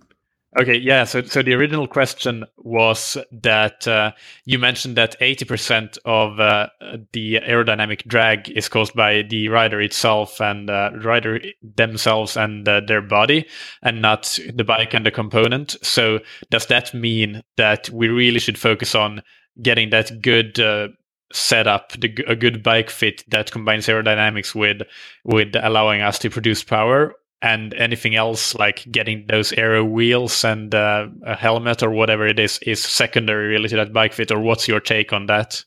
Okay, 0.57 0.79
yeah. 0.79 1.05
So, 1.05 1.23
so 1.23 1.43
the 1.43 1.53
original 1.53 1.87
question 1.87 2.45
was 2.57 3.19
that 3.33 3.87
uh, 3.87 4.13
you 4.47 4.59
mentioned 4.59 4.97
that 4.97 5.15
eighty 5.21 5.45
percent 5.45 5.99
of 6.07 6.41
uh, 6.41 6.69
the 7.13 7.35
aerodynamic 7.47 8.05
drag 8.07 8.49
is 8.51 8.67
caused 8.67 8.95
by 8.95 9.23
the 9.23 9.49
rider 9.49 9.79
itself 9.79 10.41
and 10.41 10.71
uh, 10.71 10.91
rider 11.05 11.39
themselves 11.63 12.35
and 12.35 12.67
uh, 12.67 12.81
their 12.81 13.03
body, 13.03 13.47
and 13.83 14.01
not 14.01 14.39
the 14.55 14.65
bike 14.65 14.95
and 14.95 15.05
the 15.05 15.11
component. 15.11 15.77
So, 15.83 16.21
does 16.51 16.65
that 16.67 16.95
mean 16.95 17.43
that 17.59 17.91
we 17.91 18.09
really 18.09 18.41
should 18.41 18.59
focus 18.59 18.95
on 18.95 19.23
getting 19.61 19.91
that 19.91 20.23
good 20.23 20.59
uh, 20.59 20.89
setup, 21.31 21.93
the, 21.93 22.25
a 22.27 22.35
good 22.35 22.63
bike 22.63 22.89
fit 22.89 23.23
that 23.29 23.53
combines 23.53 23.87
aerodynamics 23.87 24.55
with 24.55 24.81
with 25.25 25.55
allowing 25.61 26.01
us 26.01 26.19
to 26.21 26.31
produce 26.31 26.65
power, 26.65 27.13
and 27.43 27.75
anything 27.75 28.17
else 28.17 28.55
like 28.55 28.87
getting 28.91 29.25
those 29.29 29.53
aero 29.53 29.85
wheels 29.85 30.45
and 30.45 30.75
uh, 30.75 31.07
a 31.25 31.37
helmet 31.37 31.83
or 31.83 31.91
whatever 31.91 32.27
it 32.27 32.39
is 32.39 32.59
is 32.63 32.83
secondary 32.83 33.49
really 33.49 33.69
to 33.69 33.77
that 33.77 33.93
bike 33.93 34.13
fit 34.13 34.33
or 34.33 34.41
what's 34.41 34.67
your 34.67 34.81
take 34.81 35.13
on 35.13 35.27
that? 35.27 35.65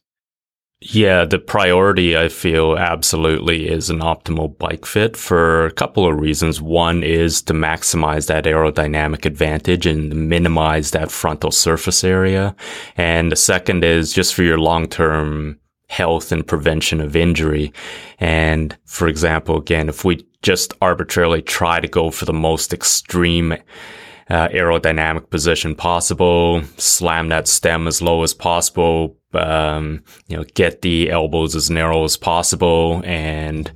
Yeah 0.84 1.26
the 1.26 1.38
priority 1.38 2.18
i 2.18 2.28
feel 2.28 2.76
absolutely 2.76 3.70
is 3.70 3.92
an 3.92 4.00
optimal 4.00 4.58
bike 4.58 4.86
fit 4.86 5.16
for 5.16 5.66
a 5.68 5.72
couple 5.72 6.08
of 6.08 6.20
reasons. 6.20 6.60
One 6.60 7.04
is 7.04 7.42
to 7.44 7.54
maximize 7.54 8.28
that 8.28 8.46
aerodynamic 8.46 9.26
advantage 9.26 9.86
and 9.86 10.28
minimize 10.28 10.92
that 10.92 11.12
frontal 11.12 11.52
surface 11.52 12.04
area. 12.04 12.56
And 12.98 13.32
the 13.32 13.36
second 13.36 13.86
is 13.86 14.12
just 14.12 14.34
for 14.34 14.42
your 14.42 14.58
long-term 14.58 15.61
health 15.92 16.32
and 16.32 16.48
prevention 16.48 17.02
of 17.02 17.18
injury. 17.18 17.74
And 18.18 18.76
for 18.86 19.10
example, 19.10 19.58
again, 19.58 19.90
if 19.90 20.06
we 20.06 20.26
just 20.42 20.74
arbitrarily 20.82 21.42
try 21.42 21.82
to 21.82 21.88
go 21.88 22.10
for 22.12 22.24
the 22.24 22.34
most 22.34 22.74
extreme 22.74 23.52
uh, 23.52 24.48
aerodynamic 24.48 25.30
position 25.30 25.76
possible, 25.76 26.64
slam 26.78 27.28
that 27.28 27.50
stem 27.50 27.88
as 27.88 28.02
low 28.02 28.24
as 28.24 28.34
possible, 28.34 29.18
um, 29.34 30.02
you 30.28 30.38
know, 30.38 30.46
get 30.54 30.82
the 30.82 31.12
elbows 31.12 31.58
as 31.58 31.70
narrow 31.70 32.06
as 32.06 32.16
possible 32.16 33.02
and 33.04 33.70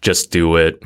just 0.00 0.32
do 0.32 0.56
it 0.56 0.82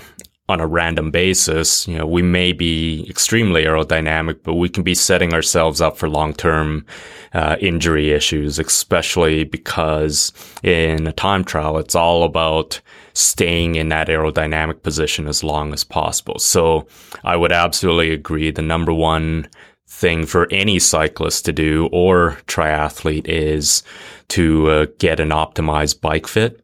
on 0.49 0.61
a 0.61 0.67
random 0.67 1.11
basis, 1.11 1.89
you 1.89 1.97
know, 1.97 2.07
we 2.07 2.21
may 2.21 2.53
be 2.53 3.07
extremely 3.09 3.65
aerodynamic, 3.65 4.41
but 4.43 4.55
we 4.55 4.69
can 4.69 4.83
be 4.83 4.95
setting 4.95 5.33
ourselves 5.33 5.81
up 5.81 5.97
for 5.97 6.07
long-term 6.07 6.85
uh, 7.33 7.57
injury 7.61 8.11
issues, 8.11 8.59
especially 8.59 9.45
because 9.45 10.33
in 10.63 11.07
a 11.07 11.13
time 11.13 11.45
trial, 11.45 11.79
it's 11.79 11.95
all 11.95 12.25
about 12.25 12.79
staying 13.15 13.77
in 13.77 13.89
that 13.89 14.09
aerodynamic 14.09 14.83
position 14.83 15.27
as 15.27 15.43
long 15.43 15.73
as 15.73 15.83
possible. 15.83 16.39
So 16.39 16.87
I 17.23 17.37
would 17.37 17.53
absolutely 17.53 18.11
agree. 18.11 18.51
The 18.51 18.61
number 18.61 18.93
one 18.93 19.49
thing 19.87 20.27
for 20.27 20.47
any 20.51 20.79
cyclist 20.79 21.47
to 21.47 21.53
do 21.53 21.89
or 21.91 22.39
triathlete 22.47 23.29
is 23.29 23.83
to 24.29 24.69
uh, 24.69 24.87
get 24.99 25.21
an 25.21 25.31
optimized 25.31 26.01
bike 26.01 26.27
fit. 26.27 26.64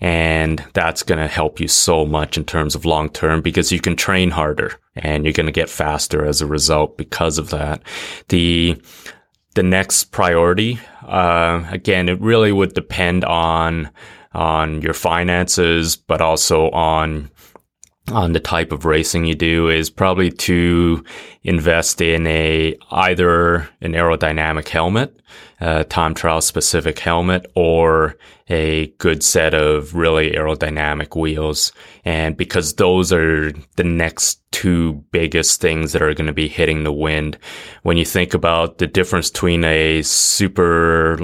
And 0.00 0.64
that's 0.72 1.02
going 1.02 1.18
to 1.18 1.28
help 1.28 1.60
you 1.60 1.68
so 1.68 2.06
much 2.06 2.38
in 2.38 2.44
terms 2.44 2.74
of 2.74 2.86
long 2.86 3.10
term 3.10 3.42
because 3.42 3.70
you 3.70 3.80
can 3.80 3.96
train 3.96 4.30
harder 4.30 4.78
and 4.96 5.24
you're 5.24 5.34
going 5.34 5.46
to 5.46 5.52
get 5.52 5.68
faster 5.68 6.24
as 6.24 6.40
a 6.40 6.46
result 6.46 6.96
because 6.96 7.36
of 7.36 7.50
that. 7.50 7.82
The, 8.28 8.80
the 9.54 9.62
next 9.62 10.04
priority, 10.04 10.80
uh, 11.06 11.64
again, 11.70 12.08
it 12.08 12.20
really 12.20 12.50
would 12.50 12.72
depend 12.72 13.24
on, 13.24 13.90
on 14.32 14.80
your 14.80 14.94
finances, 14.94 15.96
but 15.96 16.22
also 16.22 16.70
on 16.70 17.30
on 18.10 18.32
the 18.32 18.40
type 18.40 18.72
of 18.72 18.84
racing 18.84 19.24
you 19.24 19.34
do 19.34 19.68
is 19.68 19.90
probably 19.90 20.30
to 20.30 21.04
invest 21.42 22.00
in 22.00 22.26
a 22.26 22.76
either 22.90 23.68
an 23.80 23.92
aerodynamic 23.92 24.68
helmet, 24.68 25.20
a 25.60 25.84
time 25.84 26.14
trial 26.14 26.40
specific 26.40 26.98
helmet, 26.98 27.50
or 27.54 28.16
a 28.48 28.88
good 28.98 29.22
set 29.22 29.54
of 29.54 29.94
really 29.94 30.32
aerodynamic 30.32 31.16
wheels. 31.16 31.72
And 32.04 32.36
because 32.36 32.74
those 32.74 33.12
are 33.12 33.52
the 33.76 33.84
next 33.84 34.40
two 34.50 35.04
biggest 35.12 35.60
things 35.60 35.92
that 35.92 36.02
are 36.02 36.14
going 36.14 36.26
to 36.26 36.32
be 36.32 36.48
hitting 36.48 36.84
the 36.84 36.92
wind. 36.92 37.38
When 37.82 37.96
you 37.96 38.04
think 38.04 38.34
about 38.34 38.78
the 38.78 38.86
difference 38.86 39.30
between 39.30 39.64
a 39.64 40.02
super 40.02 41.20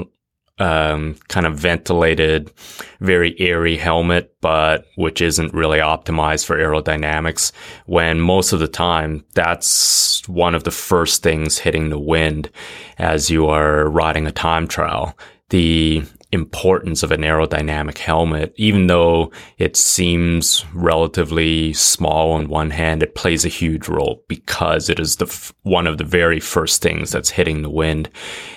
um, 0.59 1.15
kind 1.27 1.45
of 1.45 1.57
ventilated, 1.57 2.51
very 2.99 3.39
airy 3.39 3.77
helmet, 3.77 4.33
but 4.41 4.85
which 4.95 5.21
isn't 5.21 5.53
really 5.53 5.79
optimized 5.79 6.45
for 6.45 6.57
aerodynamics. 6.57 7.51
When 7.85 8.19
most 8.19 8.53
of 8.53 8.59
the 8.59 8.67
time, 8.67 9.23
that's 9.33 10.27
one 10.27 10.55
of 10.55 10.63
the 10.63 10.71
first 10.71 11.23
things 11.23 11.59
hitting 11.59 11.89
the 11.89 11.99
wind 11.99 12.49
as 12.97 13.29
you 13.29 13.47
are 13.47 13.89
riding 13.89 14.25
a 14.25 14.31
time 14.31 14.67
trial. 14.67 15.17
The 15.49 16.03
importance 16.31 17.03
of 17.03 17.11
an 17.11 17.21
aerodynamic 17.21 17.97
helmet, 17.97 18.53
even 18.57 18.87
though 18.87 19.31
it 19.57 19.77
seems 19.77 20.65
relatively 20.73 21.71
small 21.73 22.33
on 22.33 22.49
one 22.49 22.69
hand, 22.69 23.01
it 23.01 23.15
plays 23.15 23.45
a 23.45 23.49
huge 23.49 23.87
role 23.87 24.23
because 24.27 24.89
it 24.89 24.99
is 24.99 25.17
the 25.17 25.25
f- 25.25 25.53
one 25.63 25.87
of 25.87 25.97
the 25.97 26.03
very 26.03 26.39
first 26.39 26.81
things 26.81 27.11
that's 27.11 27.29
hitting 27.29 27.61
the 27.61 27.69
wind. 27.69 28.09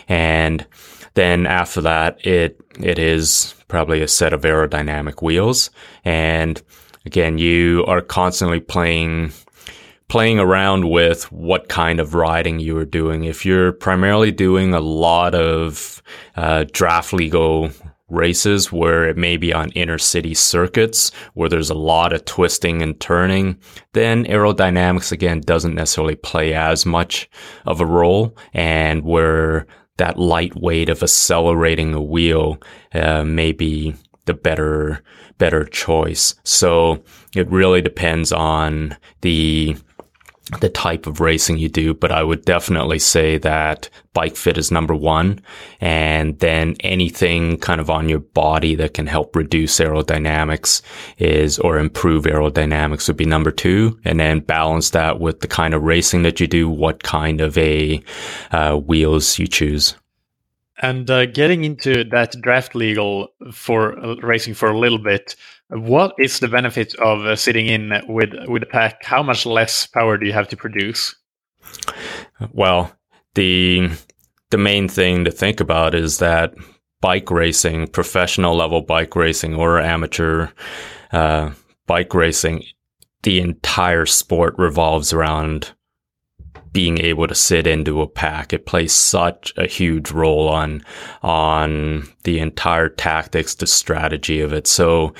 And 0.08 0.66
then 1.20 1.46
after 1.46 1.82
that, 1.82 2.24
it 2.26 2.58
it 2.80 2.98
is 2.98 3.54
probably 3.68 4.00
a 4.00 4.08
set 4.08 4.32
of 4.32 4.42
aerodynamic 4.42 5.22
wheels. 5.22 5.70
And 6.02 6.60
again, 7.04 7.36
you 7.36 7.84
are 7.86 8.00
constantly 8.00 8.58
playing 8.58 9.32
playing 10.08 10.40
around 10.40 10.88
with 10.88 11.30
what 11.30 11.68
kind 11.68 12.00
of 12.00 12.14
riding 12.14 12.58
you 12.58 12.76
are 12.78 12.86
doing. 12.86 13.24
If 13.24 13.44
you're 13.44 13.72
primarily 13.72 14.32
doing 14.32 14.72
a 14.72 14.80
lot 14.80 15.34
of 15.34 16.02
uh, 16.36 16.64
draft 16.72 17.12
legal 17.12 17.70
races 18.08 18.72
where 18.72 19.08
it 19.08 19.16
may 19.16 19.36
be 19.36 19.52
on 19.52 19.70
inner 19.72 19.98
city 19.98 20.34
circuits 20.34 21.12
where 21.34 21.48
there's 21.48 21.70
a 21.70 21.74
lot 21.92 22.12
of 22.12 22.24
twisting 22.24 22.82
and 22.82 22.98
turning, 22.98 23.56
then 23.92 24.24
aerodynamics 24.24 25.12
again 25.12 25.42
doesn't 25.42 25.76
necessarily 25.76 26.16
play 26.16 26.54
as 26.54 26.86
much 26.86 27.30
of 27.66 27.80
a 27.80 27.86
role. 27.86 28.36
And 28.54 29.04
where 29.04 29.66
that 30.00 30.18
light 30.18 30.56
weight 30.56 30.88
of 30.88 31.02
accelerating 31.02 31.92
a 31.92 32.00
wheel 32.02 32.58
uh, 32.94 33.22
may 33.22 33.52
be 33.52 33.94
the 34.24 34.32
better 34.32 35.02
better 35.36 35.64
choice. 35.64 36.34
So 36.42 37.02
it 37.34 37.50
really 37.50 37.82
depends 37.82 38.32
on 38.32 38.96
the 39.20 39.76
the 40.60 40.68
type 40.68 41.06
of 41.06 41.20
racing 41.20 41.58
you 41.58 41.68
do, 41.68 41.94
but 41.94 42.10
I 42.10 42.24
would 42.24 42.44
definitely 42.44 42.98
say 42.98 43.38
that 43.38 43.88
bike 44.12 44.36
fit 44.36 44.58
is 44.58 44.70
number 44.70 44.94
one. 44.94 45.40
And 45.80 46.38
then 46.40 46.76
anything 46.80 47.58
kind 47.58 47.80
of 47.80 47.88
on 47.88 48.08
your 48.08 48.18
body 48.18 48.74
that 48.74 48.94
can 48.94 49.06
help 49.06 49.36
reduce 49.36 49.78
aerodynamics 49.78 50.82
is, 51.18 51.58
or 51.60 51.78
improve 51.78 52.24
aerodynamics 52.24 53.06
would 53.06 53.16
be 53.16 53.26
number 53.26 53.52
two. 53.52 53.98
And 54.04 54.18
then 54.18 54.40
balance 54.40 54.90
that 54.90 55.20
with 55.20 55.40
the 55.40 55.48
kind 55.48 55.72
of 55.72 55.84
racing 55.84 56.22
that 56.22 56.40
you 56.40 56.48
do, 56.48 56.68
what 56.68 57.04
kind 57.04 57.40
of 57.40 57.56
a 57.56 58.02
uh, 58.50 58.76
wheels 58.76 59.38
you 59.38 59.46
choose. 59.46 59.94
And 60.80 61.10
uh, 61.10 61.26
getting 61.26 61.64
into 61.64 62.04
that 62.04 62.34
draft 62.40 62.74
legal 62.74 63.28
for 63.52 63.98
uh, 63.98 64.16
racing 64.16 64.54
for 64.54 64.70
a 64.70 64.78
little 64.78 64.98
bit, 64.98 65.36
what 65.68 66.14
is 66.18 66.40
the 66.40 66.48
benefit 66.48 66.94
of 66.96 67.20
uh, 67.20 67.36
sitting 67.36 67.66
in 67.66 67.92
with 68.08 68.30
with 68.48 68.62
a 68.62 68.66
pack? 68.66 69.04
How 69.04 69.22
much 69.22 69.44
less 69.44 69.86
power 69.86 70.16
do 70.16 70.26
you 70.26 70.32
have 70.32 70.48
to 70.48 70.56
produce? 70.56 71.14
Well, 72.52 72.92
the 73.34 73.90
the 74.50 74.58
main 74.58 74.88
thing 74.88 75.24
to 75.24 75.30
think 75.30 75.60
about 75.60 75.94
is 75.94 76.18
that 76.18 76.54
bike 77.00 77.30
racing, 77.30 77.88
professional 77.88 78.56
level 78.56 78.80
bike 78.80 79.14
racing, 79.14 79.54
or 79.54 79.80
amateur 79.80 80.48
uh, 81.12 81.50
bike 81.86 82.14
racing, 82.14 82.64
the 83.22 83.40
entire 83.40 84.06
sport 84.06 84.54
revolves 84.58 85.12
around 85.12 85.72
being 86.72 86.98
able 86.98 87.26
to 87.26 87.34
sit 87.34 87.66
into 87.66 88.00
a 88.00 88.06
pack. 88.08 88.52
It 88.52 88.66
plays 88.66 88.92
such 88.92 89.52
a 89.56 89.66
huge 89.66 90.10
role 90.10 90.48
on 90.48 90.82
on 91.22 92.08
the 92.24 92.38
entire 92.38 92.88
tactics, 92.88 93.54
the 93.54 93.66
strategy 93.66 94.40
of 94.40 94.52
it. 94.52 94.66
So 94.66 95.14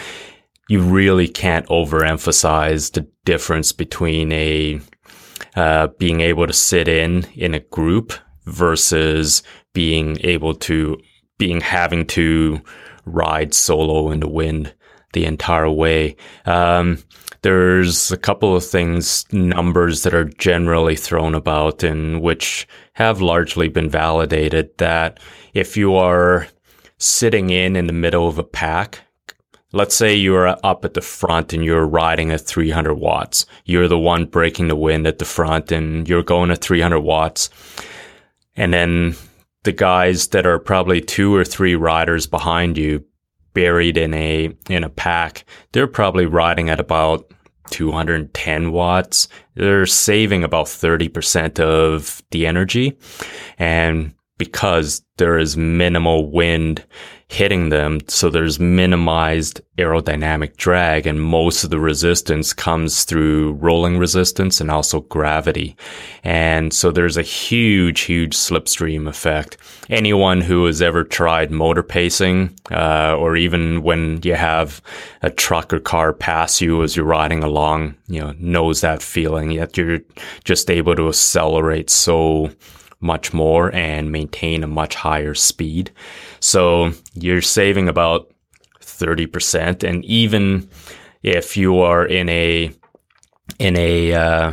you 0.69 0.81
really 0.81 1.27
can't 1.27 1.67
overemphasize 1.67 2.93
the 2.93 3.07
difference 3.25 3.73
between 3.73 4.31
a 4.33 4.81
uh, 5.57 5.89
being 5.99 6.21
able 6.21 6.47
to 6.47 6.53
sit 6.53 6.87
in 6.87 7.25
in 7.35 7.55
a 7.55 7.61
group 7.61 8.13
versus 8.47 9.43
being 9.73 10.17
able 10.21 10.55
to 10.55 10.99
being 11.39 11.61
having 11.61 12.07
to 12.07 12.61
ride 13.05 13.55
solo 13.55 14.11
in 14.11 14.21
the 14.21 14.29
wind 14.29 14.75
the 15.13 15.25
entire 15.25 15.71
way. 15.71 16.17
Um, 16.47 16.99
there's 17.43 18.13
a 18.13 18.17
couple 18.17 18.55
of 18.55 18.65
things, 18.65 19.25
numbers 19.33 20.03
that 20.03 20.15
are 20.15 20.25
generally 20.25 20.97
thrown 20.97 21.35
about 21.35 21.83
and 21.83 22.21
which 22.21 22.69
have 22.95 23.21
largely 23.21 23.69
been 23.69 23.89
validated 23.89 24.77
that 24.79 25.19
if 25.55 25.77
you 25.77 25.95
are 25.95 26.47
sitting 26.99 27.51
in 27.51 27.77
in 27.77 27.87
the 27.87 27.93
middle 27.93 28.29
of 28.29 28.39
a 28.39 28.45
pack, 28.45 29.01
Let's 29.73 29.95
say 29.95 30.17
you're 30.17 30.49
up 30.65 30.85
at 30.85 30.95
the 30.95 31.01
front 31.01 31.53
and 31.53 31.65
you're 31.65 31.87
riding 31.87 32.33
at 32.33 32.41
300 32.41 32.95
watts. 32.95 33.47
You're 33.65 33.87
the 33.87 33.99
one 33.99 34.25
breaking 34.27 34.67
the 34.67 34.75
wind 34.75 35.07
at 35.07 35.21
the 35.21 35.25
front 35.25 35.71
and 35.71 36.09
you're 36.09 36.25
going 36.25 36.51
at 36.51 36.61
300 36.61 36.99
watts. 36.99 37.51
And 38.57 38.75
then 38.75 39.15
the 39.63 39.73
guys 39.73 40.29
that 40.29 40.45
are 40.45 40.59
probably 40.59 41.01
two 41.01 41.33
or 41.35 41.45
three 41.45 41.77
riders 41.77 42.27
behind 42.27 42.79
you 42.79 43.05
buried 43.55 43.97
in 43.97 44.15
a, 44.15 44.55
in 44.69 44.85
a 44.85 44.89
pack, 44.89 45.45
they're 45.73 45.87
probably 45.87 46.27
riding 46.27 46.71
at 46.71 46.81
about 46.81 47.31
210 47.71 48.73
watts. 48.73 49.29
They're 49.55 49.87
saving 49.87 50.45
about 50.45 50.67
30% 50.67 51.61
of 51.61 52.23
the 52.31 52.47
energy. 52.47 52.99
And 53.59 54.15
because 54.39 55.03
there 55.19 55.39
is 55.39 55.57
minimal 55.57 56.31
wind 56.31 56.85
hitting 57.31 57.69
them. 57.69 58.01
So 58.09 58.29
there's 58.29 58.59
minimized 58.59 59.61
aerodynamic 59.79 60.57
drag 60.57 61.07
and 61.07 61.23
most 61.23 61.63
of 61.63 61.71
the 61.71 61.79
resistance 61.79 62.53
comes 62.53 63.05
through 63.05 63.53
rolling 63.53 63.99
resistance 63.99 64.61
and 64.61 64.69
also 64.69 65.03
gravity. 65.03 65.77
And 66.25 66.73
so 66.73 66.91
there's 66.91 67.17
a 67.17 67.23
huge, 67.23 68.01
huge 68.01 68.35
slipstream 68.35 69.09
effect. 69.09 69.59
Anyone 69.89 70.41
who 70.41 70.67
has 70.67 70.83
ever 70.83 71.05
tried 71.05 71.53
motor 71.53 71.85
pacing, 71.85 72.59
uh, 72.73 73.15
or 73.17 73.37
even 73.37 73.83
when 73.85 74.19
you 74.25 74.35
have 74.35 74.83
a 75.23 75.31
truck 75.31 75.73
or 75.73 75.79
car 75.79 76.13
pass 76.13 76.61
you 76.61 76.83
as 76.83 76.97
you're 76.97 77.07
riding 77.07 77.45
along, 77.45 77.95
you 78.09 78.21
know, 78.21 78.35
knows 78.41 78.81
that 78.81 79.03
feeling. 79.03 79.53
Yet 79.53 79.77
you're 79.77 80.01
just 80.43 80.69
able 80.69 80.97
to 80.97 81.09
accelerate 81.09 81.91
so 81.91 82.51
much 83.01 83.33
more 83.33 83.75
and 83.75 84.13
maintain 84.13 84.63
a 84.63 84.69
much 84.69 84.95
higher 84.95 85.35
speed. 85.35 85.91
So 86.41 86.93
you're 87.15 87.43
saving 87.43 87.89
about 87.89 88.33
30%. 88.81 89.83
And 89.89 90.05
even 90.05 90.69
if 91.23 91.57
you 91.57 91.79
are 91.81 92.05
in 92.05 92.29
a, 92.29 92.71
in 93.59 93.77
a, 93.77 94.13
uh, 94.13 94.53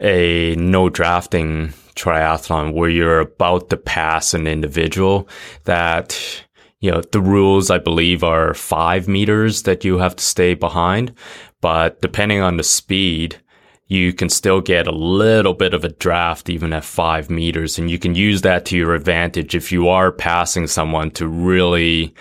a 0.00 0.54
no 0.56 0.88
drafting 0.88 1.72
triathlon 1.96 2.72
where 2.72 2.90
you're 2.90 3.20
about 3.20 3.70
to 3.70 3.76
pass 3.76 4.34
an 4.34 4.46
individual 4.46 5.28
that, 5.64 6.44
you 6.80 6.90
know, 6.90 7.02
the 7.12 7.20
rules 7.20 7.70
I 7.70 7.78
believe 7.78 8.24
are 8.24 8.54
five 8.54 9.08
meters 9.08 9.62
that 9.62 9.84
you 9.84 9.98
have 9.98 10.16
to 10.16 10.24
stay 10.24 10.54
behind. 10.54 11.14
but 11.60 12.02
depending 12.02 12.40
on 12.42 12.58
the 12.58 12.62
speed, 12.62 13.40
you 13.86 14.12
can 14.12 14.28
still 14.28 14.60
get 14.60 14.86
a 14.86 14.92
little 14.92 15.54
bit 15.54 15.74
of 15.74 15.84
a 15.84 15.90
draft 15.90 16.48
even 16.48 16.72
at 16.72 16.84
five 16.84 17.28
meters. 17.28 17.78
And 17.78 17.90
you 17.90 17.98
can 17.98 18.14
use 18.14 18.42
that 18.42 18.64
to 18.66 18.76
your 18.76 18.94
advantage 18.94 19.54
if 19.54 19.70
you 19.70 19.88
are 19.88 20.10
passing 20.10 20.66
someone 20.66 21.10
to 21.12 21.28
really 21.28 22.14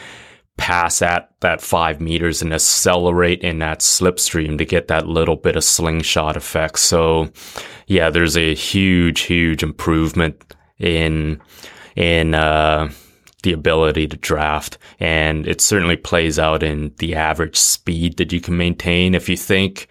pass 0.57 1.01
at 1.01 1.31
that 1.39 1.61
five 1.61 1.99
meters 1.99 2.41
and 2.41 2.53
accelerate 2.53 3.41
in 3.41 3.59
that 3.59 3.79
slipstream 3.79 4.57
to 4.57 4.65
get 4.65 4.87
that 4.87 5.07
little 5.07 5.35
bit 5.35 5.55
of 5.55 5.63
slingshot 5.63 6.37
effect. 6.37 6.79
So 6.79 7.31
yeah, 7.87 8.09
there's 8.09 8.37
a 8.37 8.53
huge, 8.53 9.21
huge 9.21 9.63
improvement 9.63 10.43
in, 10.79 11.41
in, 11.95 12.33
uh, 12.35 12.91
the 13.43 13.53
ability 13.53 14.07
to 14.07 14.17
draft. 14.17 14.77
And 14.99 15.47
it 15.47 15.61
certainly 15.61 15.97
plays 15.97 16.39
out 16.39 16.63
in 16.63 16.93
the 16.97 17.15
average 17.15 17.57
speed 17.57 18.17
that 18.17 18.31
you 18.31 18.41
can 18.41 18.57
maintain. 18.57 19.13
If 19.15 19.29
you 19.29 19.37
think, 19.37 19.87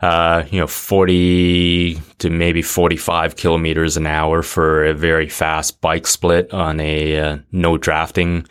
uh, 0.00 0.44
you 0.50 0.60
know, 0.60 0.66
40 0.66 2.00
to 2.18 2.30
maybe 2.30 2.62
45 2.62 3.36
kilometers 3.36 3.96
an 3.96 4.06
hour 4.06 4.42
for 4.42 4.84
a 4.84 4.94
very 4.94 5.28
fast 5.28 5.80
bike 5.80 6.06
split 6.06 6.52
on 6.52 6.78
a 6.80 7.18
uh, 7.18 7.38
no 7.50 7.76
drafting 7.76 8.46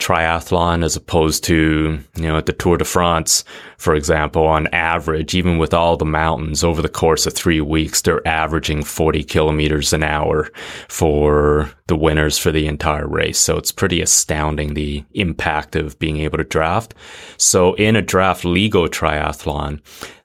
triathlon 0.00 0.82
as 0.82 0.96
opposed 0.96 1.44
to, 1.44 2.00
you 2.16 2.22
know, 2.22 2.36
at 2.36 2.46
the 2.46 2.52
Tour 2.52 2.78
de 2.78 2.84
France, 2.84 3.44
for 3.76 3.94
example, 3.94 4.46
on 4.46 4.66
average, 4.68 5.34
even 5.34 5.58
with 5.58 5.72
all 5.72 5.96
the 5.96 6.04
mountains 6.04 6.64
over 6.64 6.82
the 6.82 6.88
course 6.88 7.26
of 7.26 7.34
three 7.34 7.60
weeks, 7.60 8.00
they're 8.00 8.26
averaging 8.26 8.82
40 8.82 9.22
kilometers 9.24 9.92
an 9.92 10.02
hour 10.02 10.50
for 10.88 11.70
the 11.86 11.96
winners 11.96 12.38
for 12.38 12.50
the 12.50 12.66
entire 12.66 13.06
race. 13.06 13.38
So 13.38 13.56
it's 13.56 13.72
pretty 13.72 14.00
astounding 14.00 14.74
the 14.74 15.04
impact 15.12 15.76
of 15.76 15.98
being 15.98 16.18
able 16.18 16.38
to 16.38 16.44
draft. 16.44 16.94
So 17.36 17.74
in 17.74 17.94
a 17.94 18.02
draft 18.02 18.44
legal 18.44 18.88
triathlon, 18.88 19.80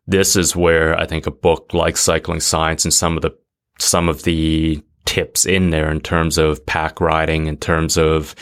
this 0.07 0.35
is 0.35 0.55
where 0.55 0.99
I 0.99 1.05
think 1.05 1.25
a 1.25 1.31
book 1.31 1.73
like 1.73 1.97
Cycling 1.97 2.39
Science 2.39 2.85
and 2.85 2.93
some 2.93 3.15
of 3.17 3.21
the 3.21 3.35
some 3.79 4.07
of 4.07 4.23
the 4.23 4.81
tips 5.05 5.45
in 5.45 5.69
there 5.69 5.91
in 5.91 5.99
terms 5.99 6.37
of 6.37 6.65
pack 6.65 6.99
riding, 6.99 7.47
in 7.47 7.57
terms 7.57 7.97
of 7.97 8.35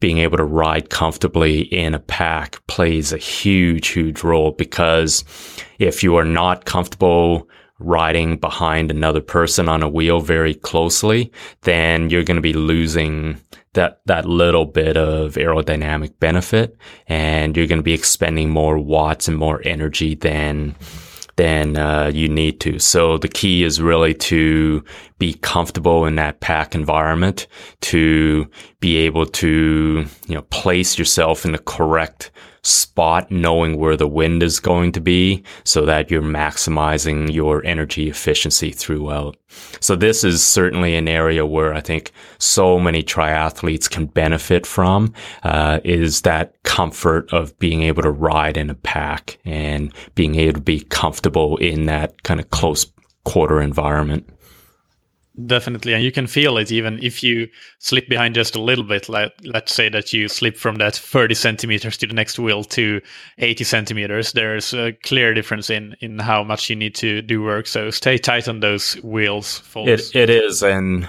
being 0.00 0.18
able 0.18 0.36
to 0.36 0.44
ride 0.44 0.90
comfortably 0.90 1.60
in 1.62 1.94
a 1.94 1.98
pack 1.98 2.64
plays 2.66 3.12
a 3.12 3.18
huge, 3.18 3.88
huge 3.88 4.22
role 4.24 4.50
because 4.52 5.24
if 5.78 6.02
you 6.02 6.16
are 6.16 6.24
not 6.24 6.64
comfortable 6.64 7.48
riding 7.78 8.36
behind 8.36 8.90
another 8.90 9.20
person 9.20 9.68
on 9.68 9.82
a 9.82 9.88
wheel 9.88 10.20
very 10.20 10.54
closely, 10.54 11.32
then 11.62 12.10
you're 12.10 12.24
going 12.24 12.36
to 12.36 12.42
be 12.42 12.52
losing 12.52 13.40
that, 13.74 14.00
that 14.06 14.26
little 14.26 14.66
bit 14.66 14.96
of 14.96 15.34
aerodynamic 15.34 16.18
benefit 16.18 16.76
and 17.06 17.56
you're 17.56 17.66
going 17.66 17.78
to 17.78 17.82
be 17.82 17.94
expending 17.94 18.50
more 18.50 18.78
watts 18.78 19.28
and 19.28 19.38
more 19.38 19.60
energy 19.64 20.14
than 20.14 20.74
than 21.36 21.76
uh, 21.76 22.10
you 22.12 22.28
need 22.28 22.60
to. 22.60 22.78
So 22.78 23.18
the 23.18 23.28
key 23.28 23.64
is 23.64 23.80
really 23.80 24.14
to 24.14 24.84
be 25.22 25.34
comfortable 25.34 26.04
in 26.04 26.16
that 26.16 26.40
pack 26.40 26.74
environment, 26.74 27.46
to 27.80 28.44
be 28.80 28.96
able 28.96 29.24
to, 29.24 30.04
you 30.26 30.34
know, 30.34 30.42
place 30.50 30.98
yourself 30.98 31.44
in 31.44 31.52
the 31.52 31.58
correct 31.58 32.32
spot, 32.64 33.30
knowing 33.30 33.78
where 33.78 33.96
the 33.96 34.08
wind 34.08 34.42
is 34.42 34.58
going 34.58 34.90
to 34.90 35.00
be 35.00 35.44
so 35.62 35.86
that 35.86 36.10
you're 36.10 36.22
maximizing 36.22 37.32
your 37.32 37.64
energy 37.64 38.08
efficiency 38.08 38.72
throughout. 38.72 39.36
So 39.78 39.94
this 39.94 40.24
is 40.24 40.44
certainly 40.44 40.96
an 40.96 41.06
area 41.06 41.46
where 41.46 41.72
I 41.72 41.80
think 41.80 42.10
so 42.38 42.80
many 42.80 43.04
triathletes 43.04 43.88
can 43.88 44.06
benefit 44.06 44.66
from, 44.66 45.14
uh, 45.44 45.78
is 45.84 46.22
that 46.22 46.60
comfort 46.64 47.32
of 47.32 47.56
being 47.60 47.84
able 47.84 48.02
to 48.02 48.10
ride 48.10 48.56
in 48.56 48.70
a 48.70 48.74
pack 48.74 49.38
and 49.44 49.94
being 50.16 50.34
able 50.34 50.54
to 50.54 50.60
be 50.60 50.80
comfortable 50.80 51.58
in 51.58 51.86
that 51.86 52.24
kind 52.24 52.40
of 52.40 52.50
close 52.50 52.86
quarter 53.24 53.60
environment. 53.60 54.28
Definitely, 55.46 55.94
and 55.94 56.04
you 56.04 56.12
can 56.12 56.26
feel 56.26 56.58
it 56.58 56.70
even 56.70 57.02
if 57.02 57.22
you 57.22 57.48
slip 57.78 58.06
behind 58.06 58.34
just 58.34 58.54
a 58.54 58.60
little 58.60 58.84
bit. 58.84 59.08
Like 59.08 59.32
let's 59.44 59.72
say 59.74 59.88
that 59.88 60.12
you 60.12 60.28
slip 60.28 60.58
from 60.58 60.76
that 60.76 60.94
30 60.94 61.34
centimeters 61.34 61.96
to 61.98 62.06
the 62.06 62.12
next 62.12 62.38
wheel 62.38 62.64
to 62.64 63.00
80 63.38 63.64
centimeters. 63.64 64.32
There's 64.32 64.74
a 64.74 64.92
clear 64.92 65.32
difference 65.32 65.70
in 65.70 65.96
in 66.00 66.18
how 66.18 66.44
much 66.44 66.68
you 66.68 66.76
need 66.76 66.94
to 66.96 67.22
do 67.22 67.42
work. 67.42 67.66
So 67.66 67.90
stay 67.90 68.18
tight 68.18 68.46
on 68.46 68.60
those 68.60 68.94
wheels. 69.02 69.62
It 70.12 70.14
it 70.14 70.28
is, 70.28 70.62
and 70.62 71.08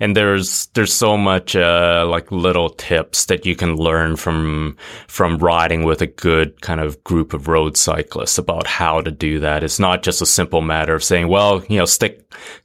and 0.00 0.16
there's 0.16 0.66
there's 0.74 0.92
so 0.92 1.16
much 1.16 1.54
uh, 1.54 2.06
like 2.08 2.30
little 2.32 2.70
tips 2.70 3.26
that 3.26 3.46
you 3.46 3.54
can 3.54 3.76
learn 3.76 4.16
from 4.16 4.76
from 5.06 5.38
riding 5.38 5.84
with 5.84 6.02
a 6.02 6.06
good 6.06 6.60
kind 6.60 6.80
of 6.80 7.02
group 7.04 7.32
of 7.32 7.48
road 7.48 7.76
cyclists 7.76 8.38
about 8.38 8.66
how 8.66 9.00
to 9.00 9.10
do 9.10 9.38
that. 9.40 9.62
It's 9.62 9.78
not 9.78 10.02
just 10.02 10.22
a 10.22 10.26
simple 10.26 10.62
matter 10.62 10.94
of 10.94 11.04
saying, 11.04 11.28
well, 11.28 11.64
you 11.68 11.78
know, 11.78 11.84
stick 11.84 12.20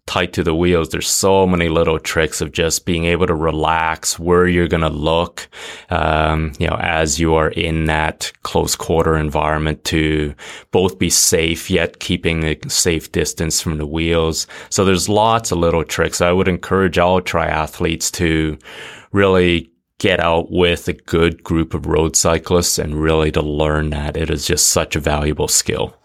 tight 0.06 0.34
to 0.34 0.44
the 0.44 0.56
wheels. 0.56 0.90
There's 0.90 1.08
so 1.08 1.46
many 1.46 1.70
little 1.70 2.00
tricks 2.00 2.42
of 2.42 2.52
just 2.52 2.86
being 2.86 3.06
able 3.06 3.28
to 3.28 3.36
relax 3.36 4.18
where 4.18 4.48
you're 4.48 4.68
to 4.68 4.90
look, 4.90 5.48
um, 5.90 6.52
you 6.58 6.68
know, 6.68 6.78
as 6.80 7.20
you 7.20 7.36
are 7.36 7.50
in 7.50 7.86
that 7.86 8.32
close 8.42 8.76
quarter 8.76 9.16
environment 9.16 9.84
to 9.86 10.34
both 10.72 10.98
be 10.98 11.10
safe 11.10 11.70
yet 11.70 12.00
keeping 12.00 12.44
a 12.44 12.58
safe 12.70 13.12
distance 13.12 13.62
from 13.62 13.78
the 13.78 13.86
wheels. 13.86 14.48
So 14.70 14.84
there's 14.84 15.10
lots 15.10 15.52
of 15.52 15.60
little 15.60 15.84
tricks. 15.84 16.22
I 16.22 16.32
would 16.32 16.48
encourage 16.48 16.98
all 16.98 17.19
triathletes 17.22 18.12
to 18.14 18.58
really 19.12 19.72
get 20.00 20.20
out 20.20 20.52
with 20.52 20.88
a 20.88 20.94
good 20.94 21.44
group 21.44 21.74
of 21.74 21.86
road 21.86 22.16
cyclists 22.16 22.80
and 22.80 23.02
really 23.02 23.32
to 23.32 23.42
learn 23.42 23.90
that. 23.92 24.18
It 24.18 24.30
is 24.30 24.48
just 24.48 24.68
such 24.68 24.96
a 24.96 25.00
valuable 25.00 25.48
skill. 25.48 25.96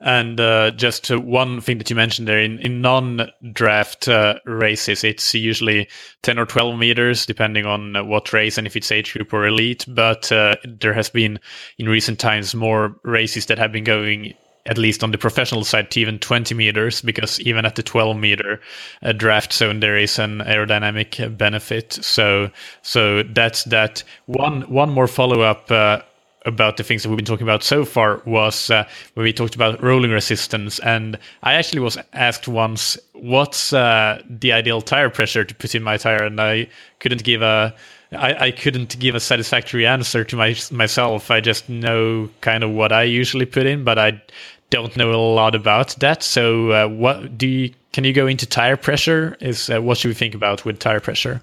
And 0.00 0.38
uh, 0.40 0.72
just 0.72 1.10
one 1.10 1.60
thing 1.60 1.78
that 1.78 1.88
you 1.88 1.96
mentioned 1.96 2.28
there 2.28 2.40
in, 2.40 2.58
in 2.58 2.82
non 2.82 3.30
draft 3.52 4.08
uh, 4.08 4.38
races, 4.44 5.02
it's 5.02 5.34
usually 5.34 5.88
10 6.22 6.38
or 6.38 6.44
12 6.44 6.78
meters, 6.78 7.24
depending 7.24 7.64
on 7.64 8.06
what 8.06 8.32
race 8.32 8.58
and 8.58 8.66
if 8.66 8.76
it's 8.76 8.92
age 8.92 9.14
group 9.14 9.32
or 9.32 9.46
elite. 9.46 9.86
But 9.88 10.30
uh, 10.30 10.56
there 10.64 10.92
has 10.92 11.08
been 11.08 11.38
in 11.78 11.88
recent 11.88 12.18
times 12.18 12.54
more 12.54 13.00
races 13.04 13.46
that 13.46 13.58
have 13.58 13.72
been 13.72 13.84
going 13.84 14.34
at 14.66 14.78
least 14.78 15.02
on 15.02 15.10
the 15.10 15.18
professional 15.18 15.64
side 15.64 15.90
to 15.90 16.00
even 16.00 16.18
20 16.18 16.54
meters 16.54 17.00
because 17.02 17.40
even 17.40 17.64
at 17.64 17.76
the 17.76 17.82
12 17.82 18.16
meter 18.16 18.60
uh, 19.02 19.12
draft 19.12 19.52
zone 19.52 19.80
there 19.80 19.96
is 19.96 20.18
an 20.18 20.40
aerodynamic 20.40 21.36
benefit 21.36 21.92
so 21.92 22.50
so 22.82 23.22
that's 23.22 23.64
that 23.64 24.02
one 24.26 24.62
one 24.62 24.90
more 24.90 25.06
follow 25.06 25.40
up 25.40 25.70
uh, 25.70 26.00
about 26.46 26.76
the 26.76 26.84
things 26.84 27.02
that 27.02 27.08
we've 27.08 27.16
been 27.16 27.24
talking 27.24 27.46
about 27.46 27.62
so 27.62 27.84
far 27.84 28.22
was 28.24 28.70
uh, 28.70 28.86
when 29.14 29.24
we 29.24 29.32
talked 29.32 29.56
about 29.56 29.82
rolling 29.82 30.12
resistance. 30.12 30.78
And 30.78 31.18
I 31.42 31.54
actually 31.54 31.80
was 31.80 31.98
asked 32.12 32.46
once, 32.46 32.96
what's 33.12 33.72
uh, 33.72 34.22
the 34.30 34.52
ideal 34.52 34.80
tire 34.80 35.10
pressure 35.10 35.44
to 35.44 35.54
put 35.54 35.74
in 35.74 35.82
my 35.82 35.96
tire? 35.96 36.22
And 36.22 36.40
I 36.40 36.68
couldn't 37.00 37.24
give 37.24 37.42
a 37.42 37.74
I, 38.12 38.46
I 38.46 38.50
couldn't 38.52 38.98
give 39.00 39.16
a 39.16 39.20
satisfactory 39.20 39.84
answer 39.84 40.22
to 40.24 40.36
my, 40.36 40.54
myself. 40.70 41.30
I 41.30 41.40
just 41.40 41.68
know 41.68 42.30
kind 42.40 42.62
of 42.62 42.70
what 42.70 42.92
I 42.92 43.02
usually 43.02 43.46
put 43.46 43.66
in, 43.66 43.82
but 43.82 43.98
I 43.98 44.22
don't 44.70 44.96
know 44.96 45.10
a 45.10 45.16
lot 45.16 45.54
about 45.54 45.96
that. 46.00 46.22
So, 46.22 46.70
uh, 46.70 46.88
what 46.88 47.38
do 47.38 47.46
you? 47.46 47.74
Can 47.92 48.04
you 48.04 48.12
go 48.12 48.26
into 48.26 48.46
tire 48.46 48.76
pressure? 48.76 49.36
Is 49.40 49.70
uh, 49.70 49.80
what 49.80 49.98
should 49.98 50.08
we 50.08 50.14
think 50.14 50.34
about 50.34 50.64
with 50.64 50.78
tire 50.78 51.00
pressure? 51.00 51.42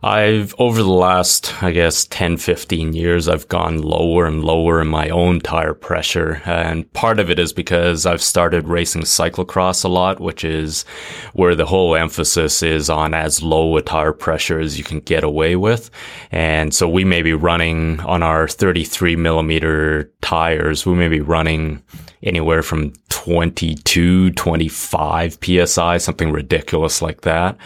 I've, 0.00 0.54
over 0.60 0.80
the 0.80 0.88
last, 0.88 1.60
I 1.60 1.72
guess, 1.72 2.06
10, 2.06 2.36
15 2.36 2.92
years, 2.92 3.26
I've 3.26 3.48
gone 3.48 3.82
lower 3.82 4.26
and 4.26 4.44
lower 4.44 4.80
in 4.80 4.86
my 4.86 5.08
own 5.08 5.40
tire 5.40 5.74
pressure. 5.74 6.40
And 6.44 6.90
part 6.92 7.18
of 7.18 7.30
it 7.30 7.40
is 7.40 7.52
because 7.52 8.06
I've 8.06 8.22
started 8.22 8.68
racing 8.68 9.02
cyclocross 9.02 9.84
a 9.84 9.88
lot, 9.88 10.20
which 10.20 10.44
is 10.44 10.84
where 11.32 11.56
the 11.56 11.66
whole 11.66 11.96
emphasis 11.96 12.62
is 12.62 12.88
on 12.88 13.12
as 13.12 13.42
low 13.42 13.76
a 13.76 13.82
tire 13.82 14.12
pressure 14.12 14.60
as 14.60 14.78
you 14.78 14.84
can 14.84 15.00
get 15.00 15.24
away 15.24 15.56
with. 15.56 15.90
And 16.30 16.72
so 16.72 16.88
we 16.88 17.04
may 17.04 17.22
be 17.22 17.32
running 17.32 17.98
on 18.00 18.22
our 18.22 18.46
33 18.46 19.16
millimeter 19.16 20.12
tires, 20.20 20.86
we 20.86 20.94
may 20.94 21.08
be 21.08 21.20
running 21.20 21.82
anywhere 22.22 22.62
from 22.62 22.92
22, 23.08 24.30
25 24.30 25.38
psi, 25.42 25.98
something 25.98 26.30
ridiculous 26.30 27.02
like 27.02 27.22
that. 27.22 27.56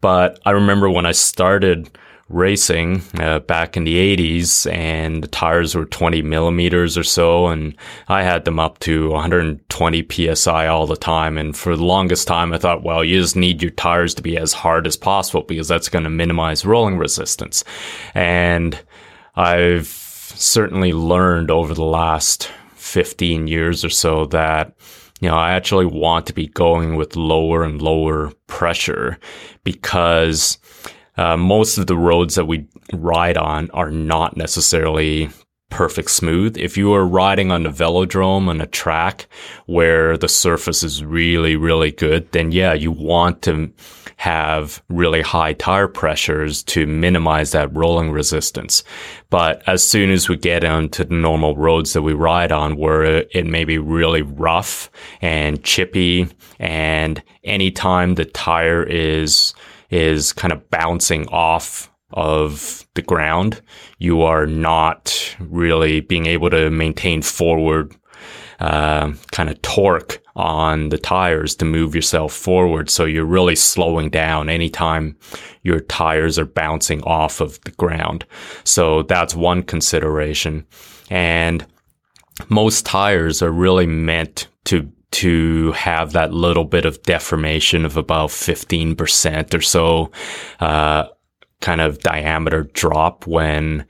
But 0.00 0.40
I 0.44 0.52
remember 0.52 0.90
when 0.90 1.06
I 1.06 1.12
started 1.12 1.90
racing 2.30 3.02
uh, 3.18 3.38
back 3.40 3.76
in 3.76 3.84
the 3.84 4.16
80s 4.16 4.70
and 4.72 5.22
the 5.22 5.28
tires 5.28 5.74
were 5.74 5.84
20 5.84 6.22
millimeters 6.22 6.96
or 6.96 7.02
so 7.02 7.48
and 7.48 7.76
i 8.08 8.22
had 8.22 8.46
them 8.46 8.58
up 8.58 8.78
to 8.78 9.10
120 9.10 10.34
psi 10.34 10.66
all 10.66 10.86
the 10.86 10.96
time 10.96 11.36
and 11.36 11.54
for 11.54 11.76
the 11.76 11.84
longest 11.84 12.26
time 12.26 12.54
i 12.54 12.58
thought 12.58 12.82
well 12.82 13.04
you 13.04 13.20
just 13.20 13.36
need 13.36 13.60
your 13.60 13.70
tires 13.72 14.14
to 14.14 14.22
be 14.22 14.38
as 14.38 14.54
hard 14.54 14.86
as 14.86 14.96
possible 14.96 15.42
because 15.42 15.68
that's 15.68 15.90
going 15.90 16.04
to 16.04 16.10
minimize 16.10 16.64
rolling 16.64 16.96
resistance 16.96 17.62
and 18.14 18.82
i've 19.36 19.86
certainly 19.86 20.94
learned 20.94 21.50
over 21.50 21.74
the 21.74 21.84
last 21.84 22.50
15 22.94 23.48
years 23.48 23.84
or 23.84 23.90
so 23.90 24.26
that 24.26 24.72
you 25.20 25.28
know, 25.28 25.34
I 25.36 25.52
actually 25.52 25.86
want 25.86 26.26
to 26.26 26.32
be 26.32 26.46
going 26.46 26.96
with 26.96 27.16
lower 27.16 27.64
and 27.64 27.80
lower 27.82 28.32
pressure 28.46 29.18
because 29.64 30.58
uh, 31.16 31.36
most 31.36 31.78
of 31.78 31.86
the 31.86 31.96
roads 31.96 32.34
that 32.34 32.44
we 32.44 32.66
ride 32.92 33.36
on 33.36 33.70
are 33.70 33.90
not 33.90 34.36
necessarily 34.36 35.30
perfect 35.70 36.10
smooth. 36.10 36.56
If 36.56 36.76
you 36.76 36.92
are 36.94 37.06
riding 37.06 37.50
on 37.50 37.66
a 37.66 37.72
velodrome 37.72 38.48
on 38.48 38.60
a 38.60 38.66
track 38.66 39.26
where 39.66 40.16
the 40.16 40.28
surface 40.28 40.84
is 40.84 41.04
really, 41.04 41.56
really 41.56 41.90
good, 41.90 42.30
then 42.30 42.52
yeah, 42.52 42.74
you 42.74 42.92
want 42.92 43.42
to 43.42 43.72
have 44.16 44.82
really 44.88 45.22
high 45.22 45.52
tire 45.52 45.88
pressures 45.88 46.62
to 46.64 46.86
minimize 46.86 47.52
that 47.52 47.74
rolling 47.74 48.10
resistance. 48.10 48.84
But 49.30 49.62
as 49.66 49.82
soon 49.84 50.10
as 50.10 50.28
we 50.28 50.36
get 50.36 50.64
onto 50.64 51.04
the 51.04 51.14
normal 51.14 51.56
roads 51.56 51.92
that 51.92 52.02
we 52.02 52.12
ride 52.12 52.52
on 52.52 52.76
where 52.76 53.04
it 53.04 53.46
may 53.46 53.64
be 53.64 53.78
really 53.78 54.22
rough 54.22 54.90
and 55.20 55.62
chippy 55.64 56.28
and 56.58 57.22
anytime 57.42 58.14
the 58.14 58.24
tire 58.24 58.82
is 58.82 59.54
is 59.90 60.32
kind 60.32 60.52
of 60.52 60.70
bouncing 60.70 61.28
off 61.28 61.90
of 62.10 62.86
the 62.94 63.02
ground, 63.02 63.60
you 63.98 64.22
are 64.22 64.46
not 64.46 65.36
really 65.40 66.00
being 66.00 66.26
able 66.26 66.50
to 66.50 66.70
maintain 66.70 67.22
forward 67.22 67.94
uh, 68.60 69.12
kind 69.32 69.50
of 69.50 69.60
torque 69.62 70.20
on 70.36 70.88
the 70.88 70.98
tires 70.98 71.54
to 71.56 71.64
move 71.64 71.94
yourself 71.94 72.32
forward. 72.32 72.90
So 72.90 73.04
you're 73.04 73.24
really 73.24 73.56
slowing 73.56 74.10
down 74.10 74.48
anytime 74.48 75.16
your 75.62 75.80
tires 75.80 76.38
are 76.38 76.44
bouncing 76.44 77.02
off 77.04 77.40
of 77.40 77.60
the 77.64 77.70
ground. 77.72 78.24
So 78.64 79.02
that's 79.02 79.34
one 79.34 79.62
consideration. 79.62 80.66
And 81.10 81.64
most 82.48 82.84
tires 82.84 83.42
are 83.42 83.52
really 83.52 83.86
meant 83.86 84.48
to 84.64 84.90
to 85.12 85.70
have 85.72 86.10
that 86.10 86.34
little 86.34 86.64
bit 86.64 86.84
of 86.84 87.00
deformation 87.02 87.84
of 87.84 87.96
about 87.96 88.30
15% 88.30 89.54
or 89.54 89.60
so, 89.60 90.10
uh, 90.58 91.04
kind 91.60 91.80
of 91.80 92.00
diameter 92.00 92.64
drop 92.72 93.24
when 93.24 93.86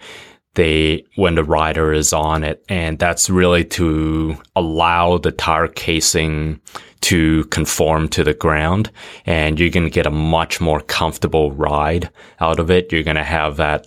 they 0.55 1.05
when 1.17 1.35
the 1.35 1.45
rider 1.45 1.93
is 1.93 2.13
on 2.13 2.45
it. 2.45 2.65
And 2.69 2.99
that's 2.99 3.29
really 3.29 3.65
to 3.65 4.37
allow 4.57 5.19
the 5.19 5.33
tire 5.33 5.69
casing 5.69 6.61
to 7.03 7.45
conform 7.47 8.09
to 8.09 8.25
the 8.25 8.35
ground. 8.35 8.91
And 9.27 9.61
you're 9.61 9.71
going 9.71 9.85
to 9.85 9.91
get 9.91 10.07
a 10.07 10.11
much 10.11 10.61
more 10.61 10.81
comfortable 10.81 11.53
ride 11.53 12.11
out 12.41 12.59
of 12.59 12.71
it. 12.71 12.93
You're 12.93 13.03
going 13.03 13.17
to 13.17 13.25
have 13.25 13.57
that 13.57 13.87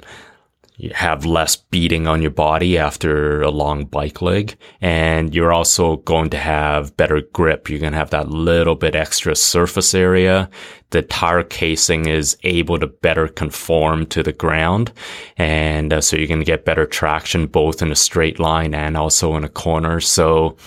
have 0.94 1.26
less 1.26 1.56
beating 1.56 2.06
on 2.06 2.22
your 2.22 2.32
body 2.32 2.78
after 2.78 3.42
a 3.42 3.50
long 3.50 3.86
bike 3.86 4.22
leg. 4.22 4.56
And 4.80 5.34
you're 5.34 5.52
also 5.52 5.98
going 5.98 6.30
to 6.32 6.38
have 6.38 6.96
better 6.98 7.22
grip. 7.34 7.70
You're 7.70 7.80
going 7.80 7.94
to 7.94 7.98
have 7.98 8.12
that 8.12 8.30
little 8.30 8.76
bit 8.76 8.96
extra 8.96 9.36
surface 9.36 9.96
area. 9.96 10.50
The 10.92 11.02
tire 11.02 11.44
casing 11.44 12.08
is 12.08 12.38
able 12.44 12.80
to 12.80 12.88
better 12.88 13.28
conform 13.28 14.06
to 14.08 14.22
the 14.22 14.34
ground. 14.34 14.92
And 15.38 15.92
uh, 15.92 16.02
so 16.02 16.16
you're 16.16 16.28
going 16.28 16.40
to 16.40 16.46
get 16.46 16.66
better 16.66 16.86
traction 16.86 17.48
both 17.48 17.82
in 17.82 17.92
a 17.92 17.96
straight 17.96 18.40
line 18.40 18.76
and 18.76 18.96
also 18.96 19.36
in 19.36 19.44
a 19.44 19.50
corner. 19.50 20.00
So 20.00 20.58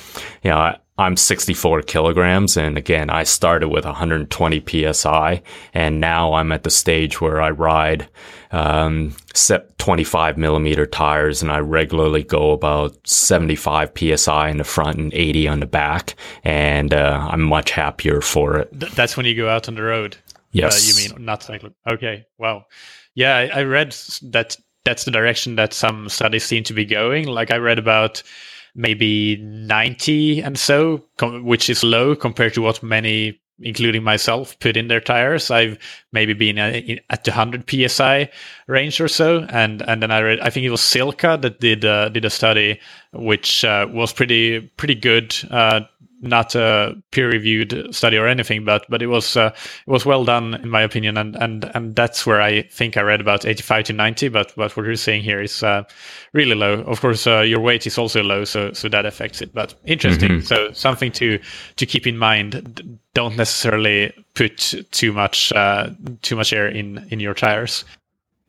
you 0.42 0.50
know 0.50 0.76
I'm 1.01 1.16
64 1.16 1.82
kilograms. 1.82 2.59
And 2.59 2.76
again, 2.76 3.09
I 3.09 3.22
started 3.22 3.70
with 3.70 3.86
120 3.86 4.92
PSI 4.92 5.42
and 5.72 5.98
now 5.98 6.34
I'm 6.34 6.53
at 6.53 6.62
the 6.62 6.70
stage 6.70 7.22
where 7.22 7.40
I 7.40 7.51
ride, 7.51 8.07
um, 8.53 9.16
25 9.78 10.36
millimeter 10.36 10.84
tires 10.84 11.40
and 11.40 11.51
I 11.51 11.61
regularly 11.61 12.22
go 12.22 12.53
about 12.53 12.94
75 13.07 13.92
PSI 13.96 14.51
in 14.51 14.59
the 14.59 14.64
front 14.64 14.98
and 14.98 15.14
80 15.14 15.48
on 15.48 15.61
the 15.61 15.66
back. 15.66 16.16
And, 16.44 16.92
uh, 16.92 17.28
I'm 17.30 17.42
much 17.42 17.70
happier 17.70 18.20
for 18.20 18.59
it. 18.59 18.78
Th- 18.78 18.92
that's 18.92 19.16
when 19.16 19.24
you 19.24 19.34
go 19.34 19.48
out 19.48 19.68
on 19.68 19.76
the 19.76 19.82
road. 19.82 20.18
Yes. 20.53 20.76
Uh, 20.76 21.03
you 21.03 21.14
mean 21.14 21.24
not 21.24 21.42
cycling. 21.42 21.74
Okay. 21.90 22.26
Wow. 22.36 22.66
Yeah. 23.14 23.36
I, 23.36 23.61
I 23.61 23.62
read 23.62 23.96
that 24.22 24.55
that's 24.84 25.05
the 25.05 25.11
direction 25.11 25.57
that 25.57 25.72
some 25.72 26.11
studies 26.11 26.44
seem 26.44 26.64
to 26.64 26.74
be 26.74 26.84
going. 26.84 27.26
Like 27.26 27.51
I 27.51 27.57
read 27.57 27.78
about, 27.78 28.22
maybe 28.74 29.36
90 29.36 30.40
and 30.42 30.58
so, 30.58 31.04
which 31.20 31.70
is 31.70 31.82
low 31.82 32.14
compared 32.14 32.54
to 32.54 32.62
what 32.62 32.82
many, 32.82 33.40
including 33.60 34.02
myself, 34.02 34.58
put 34.60 34.76
in 34.76 34.88
their 34.88 35.00
tires. 35.00 35.50
I've 35.50 35.78
maybe 36.12 36.32
been 36.32 36.58
at 36.58 37.24
the 37.24 37.30
100 37.30 37.90
psi 37.90 38.30
range 38.66 39.00
or 39.00 39.08
so, 39.08 39.46
and 39.50 39.82
and 39.82 40.02
then 40.02 40.10
I 40.10 40.20
read, 40.20 40.40
I 40.40 40.50
think 40.50 40.64
it 40.64 40.70
was 40.70 40.80
Silca 40.80 41.40
that 41.40 41.60
did 41.60 41.84
uh, 41.84 42.08
did 42.08 42.24
a 42.24 42.30
study 42.30 42.80
which 43.12 43.64
uh, 43.64 43.86
was 43.90 44.12
pretty 44.12 44.60
pretty 44.60 44.94
good. 44.94 45.36
Uh, 45.50 45.82
not 46.20 46.54
a 46.54 46.94
peer-reviewed 47.10 47.94
study 47.94 48.16
or 48.16 48.26
anything, 48.26 48.64
but 48.64 48.84
but 48.88 49.02
it 49.02 49.06
was 49.06 49.36
uh, 49.36 49.52
it 49.86 49.90
was 49.90 50.04
well 50.04 50.24
done 50.24 50.54
in 50.54 50.68
my 50.68 50.82
opinion, 50.82 51.16
and 51.16 51.36
and 51.36 51.70
and 51.74 51.96
that's 51.96 52.26
where 52.26 52.40
I 52.40 52.62
think 52.62 52.96
I 52.96 53.02
read 53.02 53.20
about 53.20 53.44
85 53.44 53.84
to 53.84 53.92
90. 53.92 54.28
But 54.28 54.52
but 54.56 54.76
what 54.76 54.86
you're 54.86 54.96
saying 54.96 55.22
here 55.22 55.40
is 55.40 55.62
uh, 55.62 55.84
really 56.32 56.54
low. 56.54 56.80
Of 56.82 57.00
course, 57.00 57.26
uh, 57.26 57.40
your 57.40 57.60
weight 57.60 57.86
is 57.86 57.98
also 57.98 58.22
low, 58.22 58.44
so 58.44 58.72
so 58.72 58.88
that 58.88 59.06
affects 59.06 59.40
it. 59.40 59.54
But 59.54 59.74
interesting. 59.84 60.30
Mm-hmm. 60.30 60.46
So 60.46 60.72
something 60.72 61.12
to 61.12 61.38
to 61.76 61.86
keep 61.86 62.06
in 62.06 62.18
mind. 62.18 62.98
Don't 63.12 63.36
necessarily 63.36 64.12
put 64.34 64.72
too 64.92 65.12
much 65.12 65.52
uh, 65.52 65.90
too 66.22 66.36
much 66.36 66.52
air 66.52 66.68
in 66.68 67.06
in 67.10 67.20
your 67.20 67.34
tires. 67.34 67.84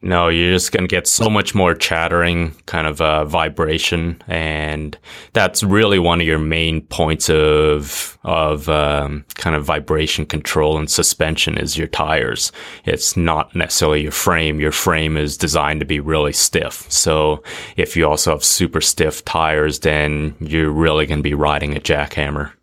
No, 0.04 0.30
you're 0.30 0.54
just 0.54 0.72
going 0.72 0.84
to 0.84 0.88
get 0.88 1.06
so 1.06 1.30
much 1.30 1.54
more 1.54 1.76
chattering 1.76 2.56
kind 2.66 2.88
of 2.88 3.02
uh, 3.02 3.24
vibration. 3.26 4.22
And 4.28 4.98
that's 5.34 5.62
really 5.62 6.00
one 6.00 6.20
of 6.20 6.26
your 6.26 6.40
main 6.40 6.82
points 6.82 7.30
of, 7.30 8.18
of 8.24 8.68
um, 8.68 9.26
kind 9.36 9.56
of 9.56 9.64
vibration 9.64 10.26
control 10.26 10.80
and 10.80 10.90
suspension 10.90 11.56
is 11.56 11.78
your 11.78 11.88
tires. 11.88 12.52
It's 12.84 13.16
not 13.16 13.56
necessarily 13.56 14.02
your 14.02 14.12
frame. 14.12 14.60
Your 14.60 14.72
frame 14.72 15.18
is 15.18 15.38
designed 15.38 15.82
to 15.82 15.86
be 15.86 16.00
really 16.00 16.34
stiff. 16.34 16.92
So 16.92 17.44
if 17.78 17.96
you 17.96 18.08
also 18.08 18.32
have 18.32 18.44
super 18.44 18.82
stiff 18.82 19.24
tires, 19.24 19.80
then 19.80 20.36
you're 20.40 20.72
really 20.72 21.06
going 21.06 21.20
to 21.20 21.24
be 21.24 21.36
riding 21.36 21.78
a 21.78 21.80
jackhammer. 21.80 22.54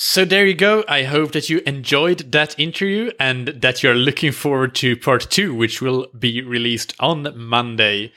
So 0.00 0.24
there 0.24 0.46
you 0.46 0.54
go. 0.54 0.84
I 0.86 1.02
hope 1.02 1.32
that 1.32 1.50
you 1.50 1.60
enjoyed 1.66 2.30
that 2.30 2.56
interview 2.56 3.10
and 3.18 3.48
that 3.48 3.82
you're 3.82 3.96
looking 3.96 4.30
forward 4.30 4.76
to 4.76 4.96
part 4.96 5.28
two, 5.28 5.52
which 5.52 5.82
will 5.82 6.06
be 6.16 6.40
released 6.40 6.94
on 7.00 7.36
Monday. 7.36 8.12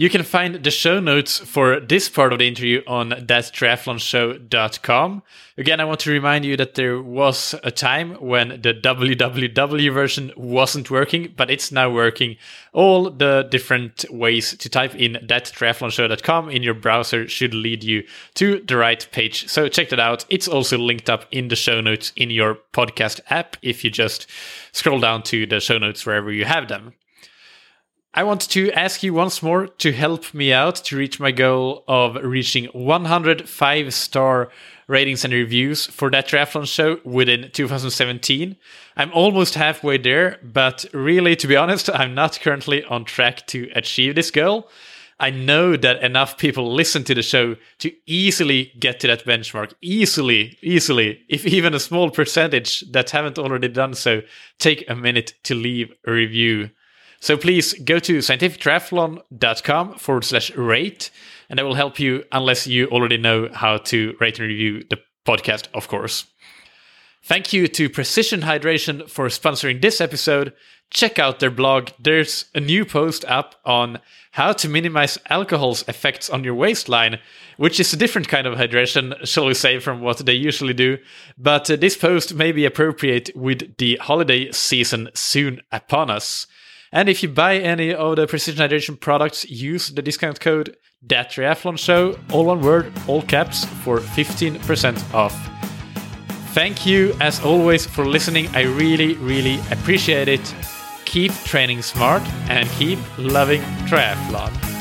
You 0.00 0.08
can 0.08 0.22
find 0.22 0.54
the 0.54 0.70
show 0.70 1.00
notes 1.00 1.38
for 1.38 1.80
this 1.80 2.08
part 2.08 2.32
of 2.32 2.38
the 2.38 2.46
interview 2.46 2.82
on 2.86 3.10
thattriathlonshow.com. 3.10 5.22
Again, 5.56 5.80
I 5.80 5.84
want 5.86 5.98
to 6.00 6.12
remind 6.12 6.44
you 6.44 6.56
that 6.56 6.76
there 6.76 7.02
was 7.02 7.56
a 7.64 7.72
time 7.72 8.12
when 8.12 8.60
the 8.62 8.74
www 8.74 9.92
version 9.92 10.32
wasn't 10.36 10.88
working, 10.88 11.34
but 11.36 11.50
it's 11.50 11.72
now 11.72 11.90
working. 11.90 12.36
All 12.72 13.10
the 13.10 13.48
different 13.50 14.04
ways 14.08 14.56
to 14.58 14.68
type 14.68 14.94
in 14.94 15.14
thattriathlonshow.com 15.14 16.48
in 16.48 16.62
your 16.62 16.74
browser 16.74 17.26
should 17.26 17.52
lead 17.52 17.82
you 17.82 18.04
to 18.34 18.60
the 18.60 18.76
right 18.76 19.04
page. 19.10 19.48
So 19.48 19.66
check 19.66 19.88
that 19.88 19.98
out. 19.98 20.24
It's 20.28 20.46
also 20.46 20.78
linked 20.78 21.10
up 21.10 21.24
in 21.32 21.48
the 21.48 21.56
show 21.56 21.80
notes 21.80 22.12
in 22.14 22.30
your 22.30 22.60
podcast 22.72 23.18
app 23.30 23.56
if 23.62 23.82
you 23.82 23.90
just 23.90 24.28
scroll 24.70 25.00
down 25.00 25.24
to 25.24 25.44
the 25.44 25.58
show 25.58 25.78
notes 25.78 26.06
wherever 26.06 26.30
you 26.30 26.44
have 26.44 26.68
them. 26.68 26.94
I 28.18 28.24
want 28.24 28.40
to 28.50 28.72
ask 28.72 29.04
you 29.04 29.14
once 29.14 29.44
more 29.44 29.68
to 29.68 29.92
help 29.92 30.34
me 30.34 30.52
out 30.52 30.74
to 30.86 30.96
reach 30.96 31.20
my 31.20 31.30
goal 31.30 31.84
of 31.86 32.16
reaching 32.16 32.64
105 32.72 33.94
star 33.94 34.48
ratings 34.88 35.24
and 35.24 35.32
reviews 35.32 35.86
for 35.86 36.10
that 36.10 36.26
triathlon 36.26 36.66
show 36.66 36.98
within 37.04 37.48
2017. 37.52 38.56
I'm 38.96 39.12
almost 39.12 39.54
halfway 39.54 39.98
there, 39.98 40.40
but 40.42 40.84
really, 40.92 41.36
to 41.36 41.46
be 41.46 41.54
honest, 41.54 41.88
I'm 41.94 42.12
not 42.12 42.40
currently 42.40 42.82
on 42.86 43.04
track 43.04 43.46
to 43.46 43.70
achieve 43.76 44.16
this 44.16 44.32
goal. 44.32 44.68
I 45.20 45.30
know 45.30 45.76
that 45.76 46.02
enough 46.02 46.38
people 46.38 46.74
listen 46.74 47.04
to 47.04 47.14
the 47.14 47.22
show 47.22 47.54
to 47.78 47.92
easily 48.04 48.72
get 48.80 48.98
to 48.98 49.06
that 49.06 49.26
benchmark. 49.26 49.74
Easily, 49.80 50.58
easily. 50.60 51.20
If 51.28 51.46
even 51.46 51.72
a 51.72 51.78
small 51.78 52.10
percentage 52.10 52.80
that 52.90 53.10
haven't 53.10 53.38
already 53.38 53.68
done 53.68 53.94
so, 53.94 54.22
take 54.58 54.90
a 54.90 54.96
minute 54.96 55.34
to 55.44 55.54
leave 55.54 55.92
a 56.04 56.10
review. 56.10 56.70
So 57.20 57.36
please 57.36 57.74
go 57.74 57.98
to 57.98 58.18
scientifictriathlon.com 58.18 59.94
forward 59.94 60.24
slash 60.24 60.54
rate, 60.54 61.10
and 61.48 61.58
that 61.58 61.64
will 61.64 61.74
help 61.74 61.98
you 61.98 62.24
unless 62.30 62.66
you 62.66 62.86
already 62.86 63.16
know 63.16 63.48
how 63.52 63.78
to 63.78 64.16
rate 64.20 64.38
and 64.38 64.48
review 64.48 64.84
the 64.88 65.00
podcast, 65.26 65.66
of 65.74 65.88
course. 65.88 66.26
Thank 67.24 67.52
you 67.52 67.68
to 67.68 67.90
Precision 67.90 68.42
Hydration 68.42 69.08
for 69.10 69.26
sponsoring 69.26 69.82
this 69.82 70.00
episode. 70.00 70.54
Check 70.90 71.18
out 71.18 71.40
their 71.40 71.50
blog. 71.50 71.90
There's 71.98 72.46
a 72.54 72.60
new 72.60 72.86
post 72.86 73.24
up 73.26 73.56
on 73.64 73.98
how 74.32 74.52
to 74.52 74.68
minimize 74.68 75.18
alcohol's 75.28 75.86
effects 75.88 76.30
on 76.30 76.44
your 76.44 76.54
waistline, 76.54 77.18
which 77.56 77.80
is 77.80 77.92
a 77.92 77.96
different 77.96 78.28
kind 78.28 78.46
of 78.46 78.56
hydration, 78.56 79.14
shall 79.26 79.46
we 79.46 79.54
say, 79.54 79.80
from 79.80 80.00
what 80.00 80.24
they 80.24 80.32
usually 80.32 80.72
do. 80.72 80.96
But 81.36 81.70
uh, 81.70 81.76
this 81.76 81.96
post 81.96 82.34
may 82.34 82.52
be 82.52 82.64
appropriate 82.64 83.30
with 83.34 83.76
the 83.76 83.96
holiday 83.96 84.50
season 84.52 85.10
soon 85.12 85.60
upon 85.72 86.08
us. 86.08 86.46
And 86.92 87.08
if 87.08 87.22
you 87.22 87.28
buy 87.28 87.56
any 87.58 87.92
of 87.92 88.16
the 88.16 88.26
Precision 88.26 88.66
Hydration 88.66 88.98
products, 88.98 89.48
use 89.48 89.88
the 89.90 90.02
discount 90.02 90.40
code 90.40 90.76
That 91.02 91.30
Triathlon 91.30 91.78
Show, 91.78 92.18
all 92.32 92.46
one 92.46 92.62
word, 92.62 92.92
all 93.06 93.22
caps, 93.22 93.64
for 93.64 93.98
15% 93.98 95.14
off. 95.14 95.34
Thank 96.54 96.86
you, 96.86 97.14
as 97.20 97.40
always, 97.44 97.86
for 97.86 98.06
listening. 98.06 98.48
I 98.48 98.62
really, 98.62 99.14
really 99.14 99.60
appreciate 99.70 100.28
it. 100.28 100.54
Keep 101.04 101.32
training 101.44 101.82
smart 101.82 102.22
and 102.48 102.68
keep 102.70 102.98
loving 103.18 103.60
triathlon. 103.86 104.77